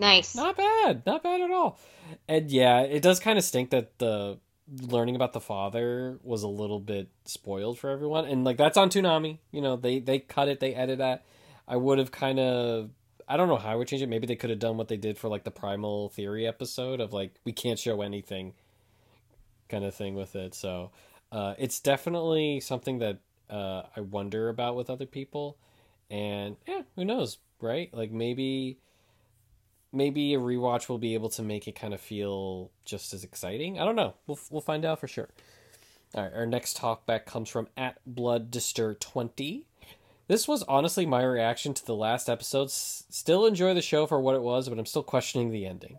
[0.00, 0.34] Nice.
[0.34, 1.78] Not bad, not bad at all.
[2.28, 4.38] And yeah, it does kind of stink that the
[4.68, 8.90] learning about the father was a little bit spoiled for everyone, and like that's on
[8.90, 9.38] Toonami.
[9.50, 11.24] You know, they they cut it, they edit that.
[11.66, 12.90] I would have kind of.
[13.26, 14.08] I don't know how I would change it.
[14.08, 17.12] Maybe they could have done what they did for like the Primal Theory episode of
[17.12, 18.52] like we can't show anything,
[19.68, 20.54] kind of thing with it.
[20.54, 20.90] So
[21.32, 25.56] uh, it's definitely something that uh, I wonder about with other people,
[26.10, 27.92] and yeah, who knows, right?
[27.94, 28.78] Like maybe
[29.94, 33.78] maybe a rewatch will be able to make it kind of feel just as exciting.
[33.78, 34.14] I don't know.
[34.26, 35.28] We'll we'll find out for sure.
[36.14, 39.66] All right, our next talkback comes from at Blood Distur twenty.
[40.26, 42.66] This was honestly my reaction to the last episode.
[42.66, 45.98] S- Still enjoy the show for what it was, but I'm still questioning the ending.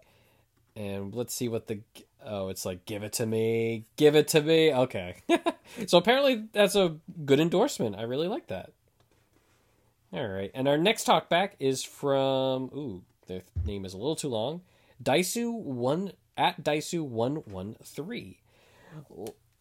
[0.76, 1.80] And let's see what the
[2.26, 4.74] oh, it's like give it to me, give it to me.
[4.74, 5.18] Okay,
[5.88, 7.96] so apparently that's a good endorsement.
[7.96, 8.72] I really like that.
[10.14, 14.30] All right, and our next talkback is from ooh, their name is a little too
[14.30, 14.62] long.
[15.04, 18.40] Daisu one at Daisu one one three.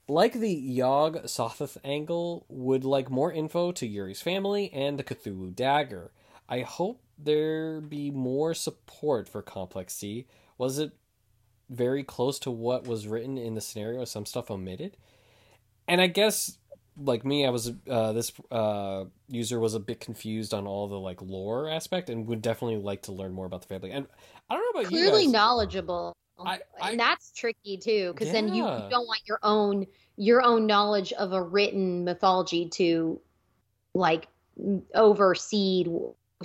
[0.06, 5.54] Like the Yog Sothoth angle, would like more info to Yuri's family and the Cthulhu
[5.54, 6.12] dagger.
[6.48, 10.26] I hope there be more support for Complex C.
[10.58, 10.92] Was it
[11.70, 14.04] very close to what was written in the scenario?
[14.04, 14.96] Some stuff omitted,
[15.88, 16.58] and I guess
[16.96, 20.98] like me, I was uh, this uh, user was a bit confused on all the
[20.98, 23.90] like lore aspect, and would definitely like to learn more about the family.
[23.90, 24.06] And
[24.48, 25.32] I don't know about Clearly you guys.
[25.32, 26.16] knowledgeable.
[26.38, 29.86] I- I- and that's tricky too, because then you, you don't want your own
[30.16, 33.20] your own knowledge of a written mythology to
[33.94, 34.28] like
[34.94, 35.86] oversee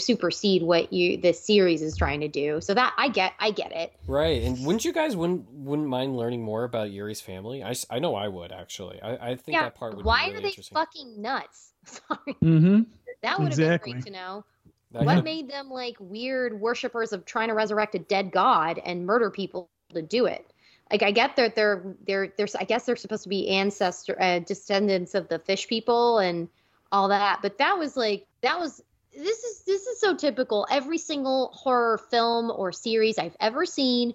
[0.02, 2.62] supersede what you this series is trying to do.
[2.62, 3.94] So that I get I get it.
[4.08, 7.64] Right, and wouldn't you guys wouldn't wouldn't mind learning more about Yuri's family?
[7.64, 9.02] I, I know I would actually.
[9.02, 9.64] I, I think yeah.
[9.64, 11.74] that part would Why be really are they fucking nuts?
[11.86, 12.36] Sorry.
[12.44, 12.82] Mm-hmm.
[13.22, 13.94] That would have Exactly.
[13.94, 14.46] been great to know.
[14.92, 19.06] That- What made them like weird worshippers of trying to resurrect a dead god and
[19.06, 20.52] murder people to do it?
[20.92, 24.40] Like I get that they're they're there's I guess they're supposed to be ancestor uh,
[24.40, 26.48] descendants of the fish people and
[26.92, 28.82] all that, but that was like that was
[29.16, 30.68] this is this is so typical.
[30.70, 34.14] Every single horror film or series I've ever seen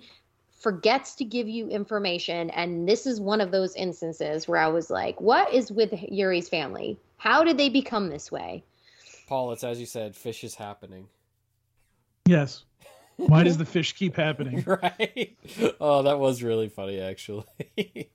[0.61, 4.89] forgets to give you information and this is one of those instances where I was
[4.89, 6.99] like, what is with Yuri's family?
[7.19, 8.65] How did they become this way?
[9.27, 11.09] Paul, it's as you said, fish is happening.
[12.27, 12.65] Yes.
[13.17, 14.65] Why does the fish keep happening?
[14.67, 15.37] right?
[15.81, 17.45] Oh, that was really funny, actually.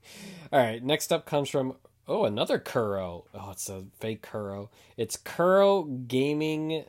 [0.52, 1.76] All right, next up comes from
[2.10, 3.24] oh another Kuro.
[3.32, 4.70] Oh, it's a fake Kuro.
[4.96, 6.84] It's Kuro Gaming.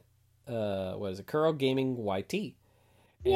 [0.48, 1.28] Uh, what is it?
[1.28, 2.34] Kuro Gaming YT.
[2.34, 2.54] Yay,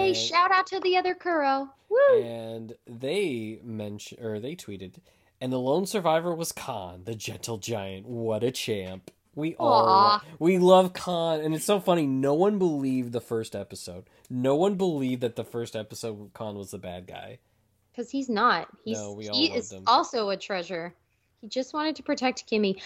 [0.07, 1.69] And- shout out to the other Kuro.
[1.89, 2.21] Woo!
[2.21, 4.95] and they mentioned or they tweeted,
[5.39, 8.07] and the lone survivor was Khan, the gentle giant.
[8.07, 9.11] What a champ!
[9.35, 10.23] We all Aw.
[10.39, 12.07] we love Khan, and it's so funny.
[12.07, 14.05] No one believed the first episode.
[14.29, 17.37] No one believed that the first episode Khan was the bad guy.
[17.91, 18.67] Because he's not.
[18.83, 19.83] He's No, we all he is him.
[19.87, 20.95] also a treasure.
[21.45, 22.81] He just wanted to protect Kimmy.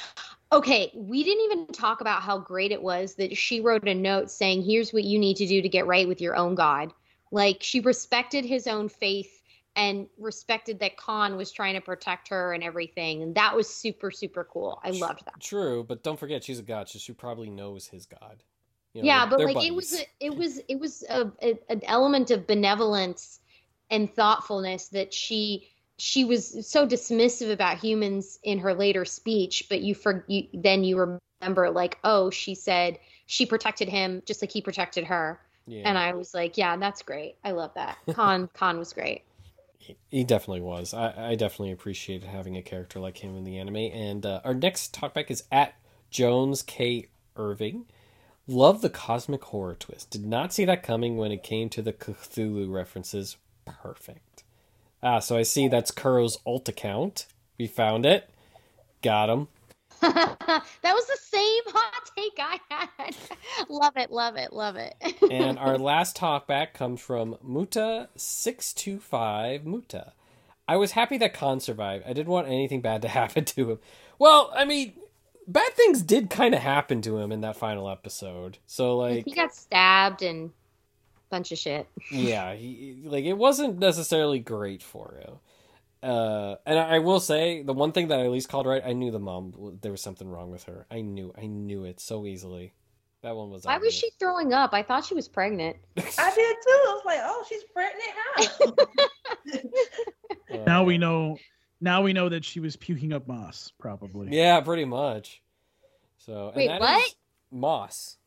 [0.52, 4.30] Okay, we didn't even talk about how great it was that she wrote a note
[4.30, 6.92] saying, "Here's what you need to do to get right with your own God."
[7.32, 9.42] Like she respected his own faith
[9.78, 14.12] and respected that Khan was trying to protect her and everything, and that was super
[14.12, 14.82] super cool.
[14.84, 15.40] I loved that.
[15.40, 18.44] True, but don't forget she's a god, so she probably knows his god.
[18.94, 21.80] You know, yeah, but like it was a, it was it was a, a, an
[21.86, 23.40] element of benevolence
[23.90, 25.70] and thoughtfulness that she
[26.00, 30.84] she was so dismissive about humans in her later speech, but you for you, then
[30.84, 35.84] you remember like oh she said she protected him just like he protected her, yeah.
[35.86, 39.24] and I was like yeah that's great I love that Khan Khan was great.
[40.10, 40.94] He definitely was.
[40.94, 43.78] I, I definitely appreciated having a character like him in the anime.
[43.78, 45.74] And uh, our next talkback is at
[46.12, 47.08] Jones K.
[47.36, 47.86] Irving.
[48.46, 50.12] Love the cosmic horror twist.
[50.12, 53.38] Did not see that coming when it came to the Cthulhu references.
[53.66, 54.44] Perfect.
[55.02, 57.28] Ah, so I see that's Kuro's alt account.
[57.58, 58.30] We found it.
[59.02, 59.48] Got him.
[60.02, 63.16] that was the same hot take I had.
[63.70, 64.96] love it, love it, love it.
[65.30, 70.14] and our last talkback comes from Muta625 Muta.
[70.68, 72.06] I was happy that Khan survived.
[72.08, 73.80] I didn't want anything bad to happen to him.
[74.20, 74.94] Well, I mean,
[75.48, 78.60] bad things did kind of happen to him in that final episode.
[78.68, 80.52] So, like, he got stabbed and
[81.30, 81.88] bunch of shit.
[82.12, 85.36] yeah, he, like it wasn't necessarily great for him.
[86.02, 88.82] Uh, and I, I will say the one thing that I at least called right,
[88.86, 90.86] I knew the mom there was something wrong with her.
[90.90, 92.74] I knew, I knew it so easily.
[93.22, 93.66] That one was.
[93.66, 94.74] Why was she throwing up?
[94.74, 95.76] I thought she was pregnant.
[95.98, 96.70] I did too.
[96.70, 98.12] I was like, oh, she's pregnant.
[98.16, 99.66] How?
[100.56, 101.38] Uh, Now we know.
[101.82, 104.36] Now we know that she was puking up moss, probably.
[104.36, 105.42] Yeah, pretty much.
[106.18, 107.06] So and Wait, that what?
[107.06, 107.16] is
[107.52, 108.18] moss.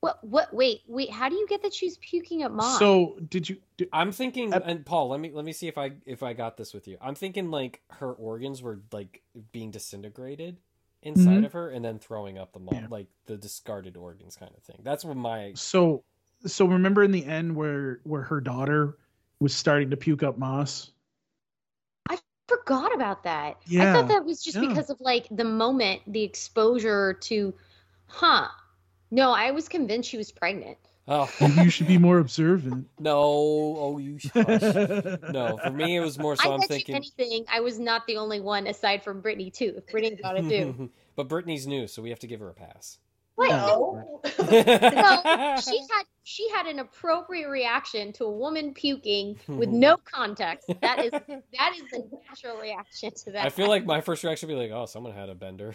[0.00, 0.24] What?
[0.24, 0.54] What?
[0.54, 1.10] Wait, wait.
[1.10, 2.78] How do you get that she's puking at moss?
[2.78, 3.58] So did you?
[3.76, 6.32] Did, I'm thinking, Ep- and Paul, let me let me see if I if I
[6.32, 6.96] got this with you.
[7.02, 9.22] I'm thinking like her organs were like
[9.52, 10.58] being disintegrated
[11.02, 11.46] inside Mhm.
[11.46, 12.86] of her, and then throwing up the mom, Yeah.
[12.90, 14.80] like the discarded organs kind of thing.
[14.82, 16.02] That's what my so
[16.46, 18.96] so remember in the end where where her daughter
[19.38, 20.92] was starting to puke up moss.
[22.08, 23.58] I forgot about that.
[23.66, 23.90] Yeah.
[23.90, 24.66] I thought that was just yeah.
[24.66, 27.54] because of like the moment, the exposure to,
[28.06, 28.48] huh?
[29.10, 30.78] No, I was convinced she was pregnant.
[31.08, 32.88] oh Maybe you should be more observant.
[32.98, 34.62] no, oh you hush.
[34.62, 35.58] Oh, no.
[35.62, 36.50] For me, it was more so.
[36.50, 36.94] I I'm bet thinking.
[36.96, 37.44] you anything.
[37.52, 39.74] I was not the only one aside from Brittany too.
[39.76, 40.90] If Brittany got it too.
[41.16, 42.98] but Brittany's new, so we have to give her a pass.
[43.40, 43.48] What?
[43.50, 44.20] No.
[44.50, 50.70] No, she had she had an appropriate reaction to a woman puking with no context.
[50.80, 53.46] That is that is the natural reaction to that.
[53.46, 55.74] I feel like my first reaction would be like, "Oh, someone had a bender."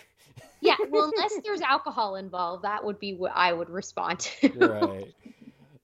[0.61, 0.75] yeah.
[0.89, 4.49] Well, unless there's alcohol involved, that would be what I would respond to.
[4.59, 5.13] right.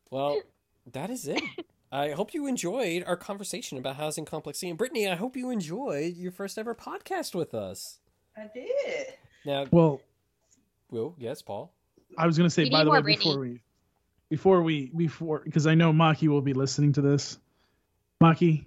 [0.09, 0.41] Well,
[0.91, 1.41] that is it.
[1.91, 4.69] I hope you enjoyed our conversation about housing complexity.
[4.69, 7.99] And Brittany, I hope you enjoyed your first ever podcast with us.
[8.38, 9.07] I did.
[9.45, 10.01] Now, Well,
[10.92, 11.74] Will, yes, Paul.
[12.18, 13.24] I was gonna say We by the way Brittany.
[13.24, 13.62] before we
[14.30, 17.39] before we before because I know Maki will be listening to this.
[18.22, 18.66] Maki,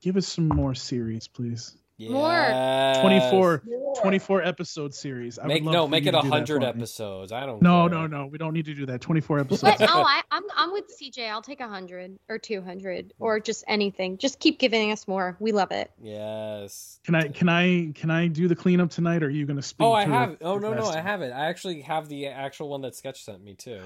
[0.00, 1.76] give us some more series, please.
[1.98, 2.30] More.
[2.30, 3.00] Yes.
[3.00, 3.94] 24, More.
[4.02, 5.38] 24 episode series.
[5.38, 7.32] I Make would love no, make it to hundred episodes.
[7.32, 7.62] I don't.
[7.62, 8.00] No, care.
[8.00, 8.26] no, no.
[8.26, 9.00] We don't need to do that.
[9.00, 9.78] 24 episodes.
[9.78, 11.30] But oh, I, I'm I'm with CJ.
[11.30, 14.18] I'll take a hundred or two hundred or just anything.
[14.18, 15.36] Just keep giving us more.
[15.38, 15.92] We love it.
[16.02, 16.98] Yes.
[17.04, 19.22] Can I can I can I do the cleanup tonight?
[19.22, 19.86] Or are you gonna speak?
[19.86, 20.32] Oh, I have.
[20.32, 20.86] it Oh no, no.
[20.86, 21.30] I have it.
[21.30, 23.80] I actually have the actual one that Sketch sent me too.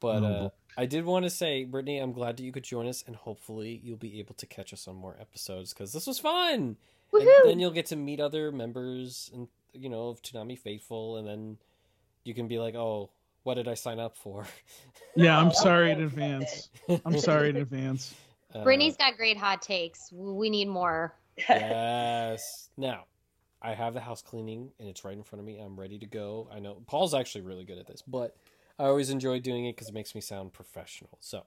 [0.00, 0.48] But Oh, uh.
[0.76, 3.80] I did want to say, Brittany, I'm glad that you could join us, and hopefully
[3.84, 6.76] you'll be able to catch us on more episodes because this was fun.
[7.12, 11.28] And then you'll get to meet other members and you know of Toonami Faithful, and
[11.28, 11.58] then
[12.24, 13.10] you can be like, "Oh,
[13.44, 14.46] what did I sign up for?"
[15.16, 16.68] Yeah, I'm sorry in advance.
[17.06, 18.12] I'm sorry in advance.
[18.54, 20.12] Uh, Brittany's got great hot takes.
[20.12, 21.12] We need more.
[21.48, 22.70] yes.
[22.76, 23.06] Now,
[23.60, 25.58] I have the house cleaning, and it's right in front of me.
[25.58, 26.48] I'm ready to go.
[26.54, 28.36] I know Paul's actually really good at this, but
[28.78, 31.18] I always enjoy doing it because it makes me sound professional.
[31.18, 31.42] So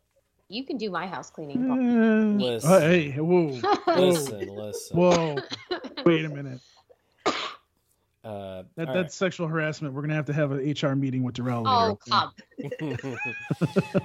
[0.50, 1.66] You can do my house cleaning.
[1.66, 1.78] Paul.
[1.80, 2.72] Uh, Listen.
[2.74, 3.58] uh, hey, whoa,
[3.96, 4.98] listen, listen.
[4.98, 5.38] whoa.
[6.06, 6.60] Wait a minute.
[8.28, 9.94] Uh, That all that's sexual harassment.
[9.94, 11.64] We're gonna have to have an HR meeting with Darrell.
[11.66, 13.00] oh, later.
[13.00, 13.08] come.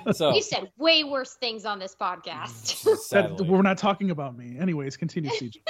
[0.08, 0.14] right.
[0.16, 2.86] so, We've said way worse things on this podcast.
[3.12, 4.56] That, we're not talking about me.
[4.58, 5.56] Anyways, continue, CJ.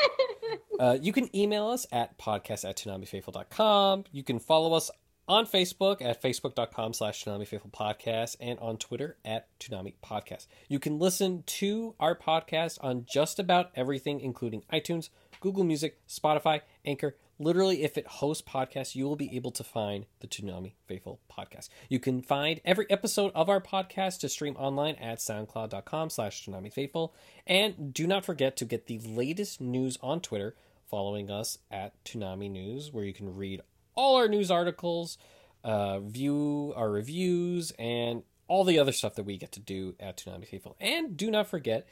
[0.81, 4.05] Uh, you can email us at podcast at ToonamiFaithful.com.
[4.11, 4.91] You can follow us
[5.29, 10.47] on Facebook at facebook.com slash Toonami Faithful Podcast and on Twitter at Toonami Podcast.
[10.69, 16.63] You can listen to our podcast on just about everything, including iTunes, Google Music, Spotify,
[16.85, 17.17] Anchor.
[17.43, 21.69] Literally, if it hosts podcasts, you will be able to find the Toonami Faithful Podcast.
[21.89, 26.73] You can find every episode of our podcast to stream online at soundcloud.com slash Toonami
[26.73, 27.13] Faithful.
[27.45, 30.55] And do not forget to get the latest news on Twitter
[30.89, 33.61] following us at Toonami News, where you can read
[33.97, 35.19] all our news articles,
[35.65, 40.17] uh, view our reviews, and all the other stuff that we get to do at
[40.17, 40.77] Toonami Faithful.
[40.81, 41.89] And do not forget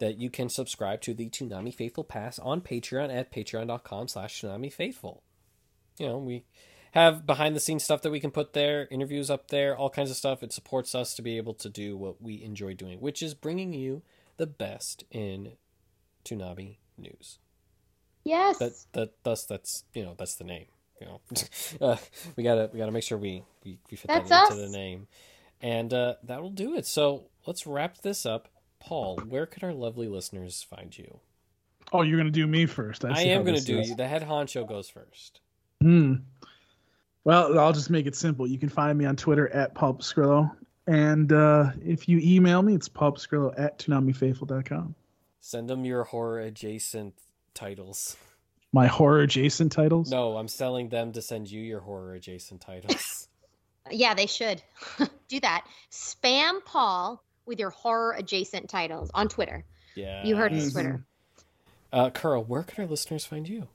[0.00, 4.72] that you can subscribe to the Toonami Faithful Pass on Patreon at patreon.com slash Toonami
[4.72, 5.22] Faithful.
[5.98, 6.44] You know, we
[6.92, 10.10] have behind the scenes stuff that we can put there, interviews up there, all kinds
[10.10, 10.42] of stuff.
[10.42, 13.72] It supports us to be able to do what we enjoy doing, which is bringing
[13.72, 14.02] you
[14.36, 15.52] the best in
[16.24, 17.38] Toonami news.
[18.24, 18.58] yes.
[18.58, 20.66] That that thus that's you know that's the name.
[21.00, 21.20] You know,
[21.80, 21.96] uh,
[22.36, 24.70] we gotta we gotta make sure we we, we fit That's that into us.
[24.70, 25.06] the name,
[25.60, 26.86] and uh, that will do it.
[26.86, 28.48] So let's wrap this up.
[28.84, 31.20] Paul, where could our lovely listeners find you?
[31.92, 33.04] Oh, you're gonna do me first.
[33.04, 33.90] I, see how am going to do is.
[33.90, 33.96] you.
[33.96, 35.40] The head honcho goes first.
[35.80, 36.16] Hmm.
[37.24, 38.46] Well, I'll just make it simple.
[38.46, 40.50] You can find me on Twitter at Pulp Skrillo.
[40.86, 44.94] And uh, if you email me, it's pulpskrillo at ToonamiFaithful.com.
[45.40, 47.14] Send them your horror adjacent
[47.54, 48.16] titles.
[48.72, 50.10] My horror adjacent titles.
[50.10, 53.28] No, I'm selling them to send you your horror adjacent titles.
[53.90, 54.62] yeah, they should
[55.28, 55.66] do that.
[55.90, 59.64] Spam Paul with your horror adjacent titles on Twitter.
[59.94, 60.72] yeah, You heard it, Mhm.
[60.72, 61.04] Twitter.
[61.92, 63.68] Uh, Carl, where can our listeners find you?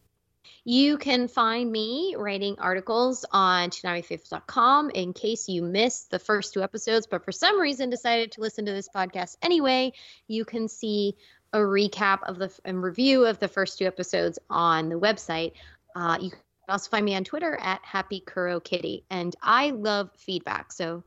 [0.65, 6.61] You can find me writing articles on ToonamiFaithful.com in case you missed the first two
[6.61, 9.93] episodes, but for some reason decided to listen to this podcast anyway.
[10.27, 11.15] You can see
[11.53, 15.53] a recap of the and review of the first two episodes on the website.
[15.95, 20.09] Uh, you can also find me on Twitter at Happy Kuro Kitty, and I love
[20.17, 20.71] feedback.
[20.73, 21.03] So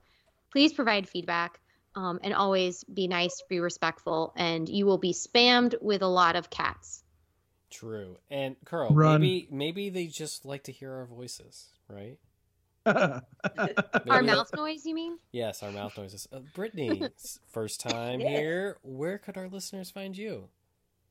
[0.50, 1.60] please provide feedback.
[1.94, 6.36] Um, and always be nice, be respectful, and you will be spammed with a lot
[6.36, 7.04] of cats.
[7.70, 8.16] True.
[8.30, 9.20] And Carl, Run.
[9.20, 12.18] maybe maybe they just like to hear our voices, right?
[12.86, 15.18] Our mouth noise, you mean?
[15.30, 16.26] Yes, our mouth noises.
[16.32, 17.00] Uh, Brittany,
[17.52, 18.28] first time Yes.
[18.38, 18.76] here.
[18.82, 20.48] Where could our listeners find you?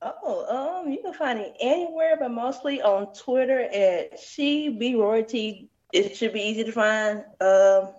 [0.01, 5.69] Oh, um, you can find it anywhere, but mostly on Twitter at she be royalty.
[5.93, 7.23] It should be easy to find.
[7.39, 7.93] Um,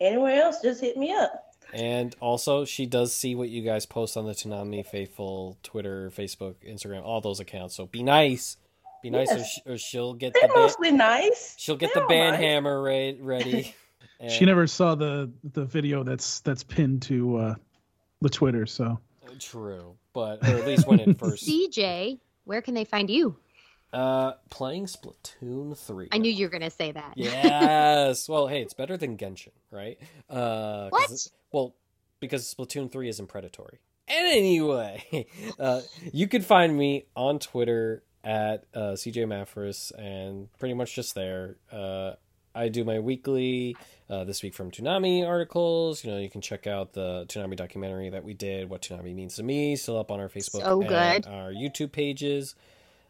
[0.00, 1.43] anywhere else, just hit me up.
[1.74, 6.54] And also, she does see what you guys post on the Toonami Faithful Twitter, Facebook,
[6.68, 7.74] Instagram, all those accounts.
[7.74, 8.56] So be nice,
[9.02, 9.50] be nice, or, Yes.
[9.52, 11.54] sh- or she'll get They're the ba- mostly nice.
[11.58, 12.40] she'll get They're the band nice.
[12.40, 13.74] hammer ra- ready.
[14.20, 17.54] And- She never saw the the video that's that's pinned to uh,
[18.20, 18.64] the Twitter.
[18.66, 19.00] So
[19.40, 21.44] True, but or at least when it first.
[21.48, 23.36] CJ, where can they find you?
[23.94, 26.08] Uh, playing Splatoon three.
[26.12, 27.14] I knew you were gonna say that.
[27.16, 28.28] Yes.
[28.28, 29.98] well, hey, it's better than Genshin, right?
[30.28, 31.10] Uh, What?
[31.10, 31.74] it- well,
[32.20, 33.78] because Splatoon 3 isn't predatory.
[34.08, 35.26] And anyway,
[35.58, 41.14] uh, you can find me on Twitter at uh, CJ Maffris and pretty much just
[41.14, 41.56] there.
[41.70, 42.12] Uh,
[42.54, 43.76] I do my weekly
[44.08, 46.04] uh, This Week from Toonami articles.
[46.04, 49.36] You know, you can check out the Toonami documentary that we did, What Toonami Means
[49.36, 51.26] to Me, still up on our Facebook So and good.
[51.26, 52.54] our YouTube pages.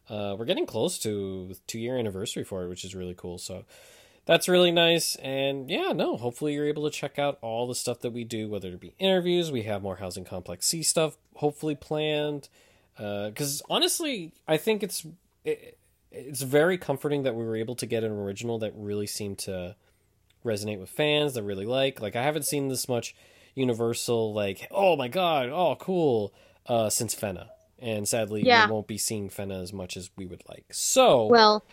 [0.08, 3.38] Uh, we're getting close to two year anniversary for it, which is really cool.
[3.38, 3.64] So
[4.26, 5.16] that's really nice.
[5.16, 8.48] And yeah, no, hopefully you're able to check out all the stuff that we do,
[8.48, 12.48] whether it be interviews, we have more Housing Complex C stuff hopefully planned.
[12.96, 15.06] Because honestly, I think it's
[15.44, 15.78] it,
[16.12, 19.74] it's very comforting that we were able to get an original that really seemed to
[20.44, 22.00] resonate with fans that really like.
[22.00, 23.14] Like I haven't seen this much
[23.54, 26.32] Universal like, oh my god, oh cool,
[26.66, 27.48] uh, since Fena.
[27.78, 28.66] And sadly, Yeah.
[28.66, 30.66] we won't be seeing Fena as much as we would like.
[30.72, 31.64] So, Well,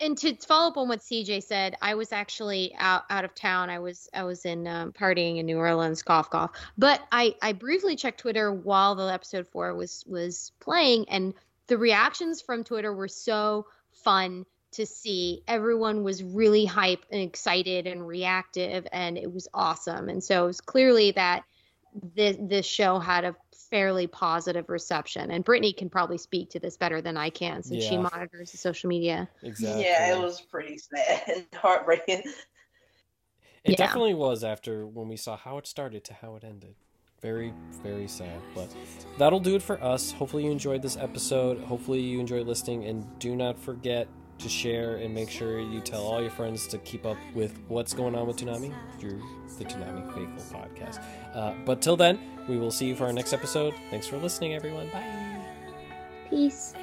[0.00, 3.70] and to follow up on what CJ said, I was actually out out of town.
[3.70, 6.50] I was I was in um, partying in New Orleans, cough cough.
[6.76, 11.34] But I I briefly checked Twitter while the episode four was was playing, and
[11.68, 15.42] the reactions from Twitter were so fun to see.
[15.48, 20.08] Everyone was really hype and excited and reactive, and it was awesome.
[20.08, 21.44] And so it was clearly that
[22.14, 23.36] this this show had a
[23.70, 25.30] fairly positive reception.
[25.30, 28.58] And Brittany can probably speak to this better than I can, since she monitors the
[28.58, 29.28] social media.
[29.42, 29.84] exactly.
[29.84, 32.22] Yeah, it was pretty sad and heartbreaking.
[33.64, 33.76] It Yeah.
[33.76, 36.74] definitely was after when we saw how it started to how it ended.
[37.20, 37.52] Very,
[37.82, 38.40] very sad.
[38.54, 38.68] But
[39.18, 40.12] that'll do it for us.
[40.12, 41.58] Hopefully, you enjoyed this episode.
[41.64, 42.84] Hopefully, you enjoyed listening.
[42.84, 44.06] And do not forget
[44.38, 47.94] to share and make sure you tell all your friends to keep up with what's
[47.94, 49.22] going on with Toonami through
[49.58, 51.02] the Toonami Faithful podcast.
[51.34, 52.18] Uh, but till then,
[52.48, 53.74] we will see you for our next episode.
[53.90, 54.88] Thanks for listening, everyone.
[54.90, 55.42] Bye.
[56.30, 56.74] Peace.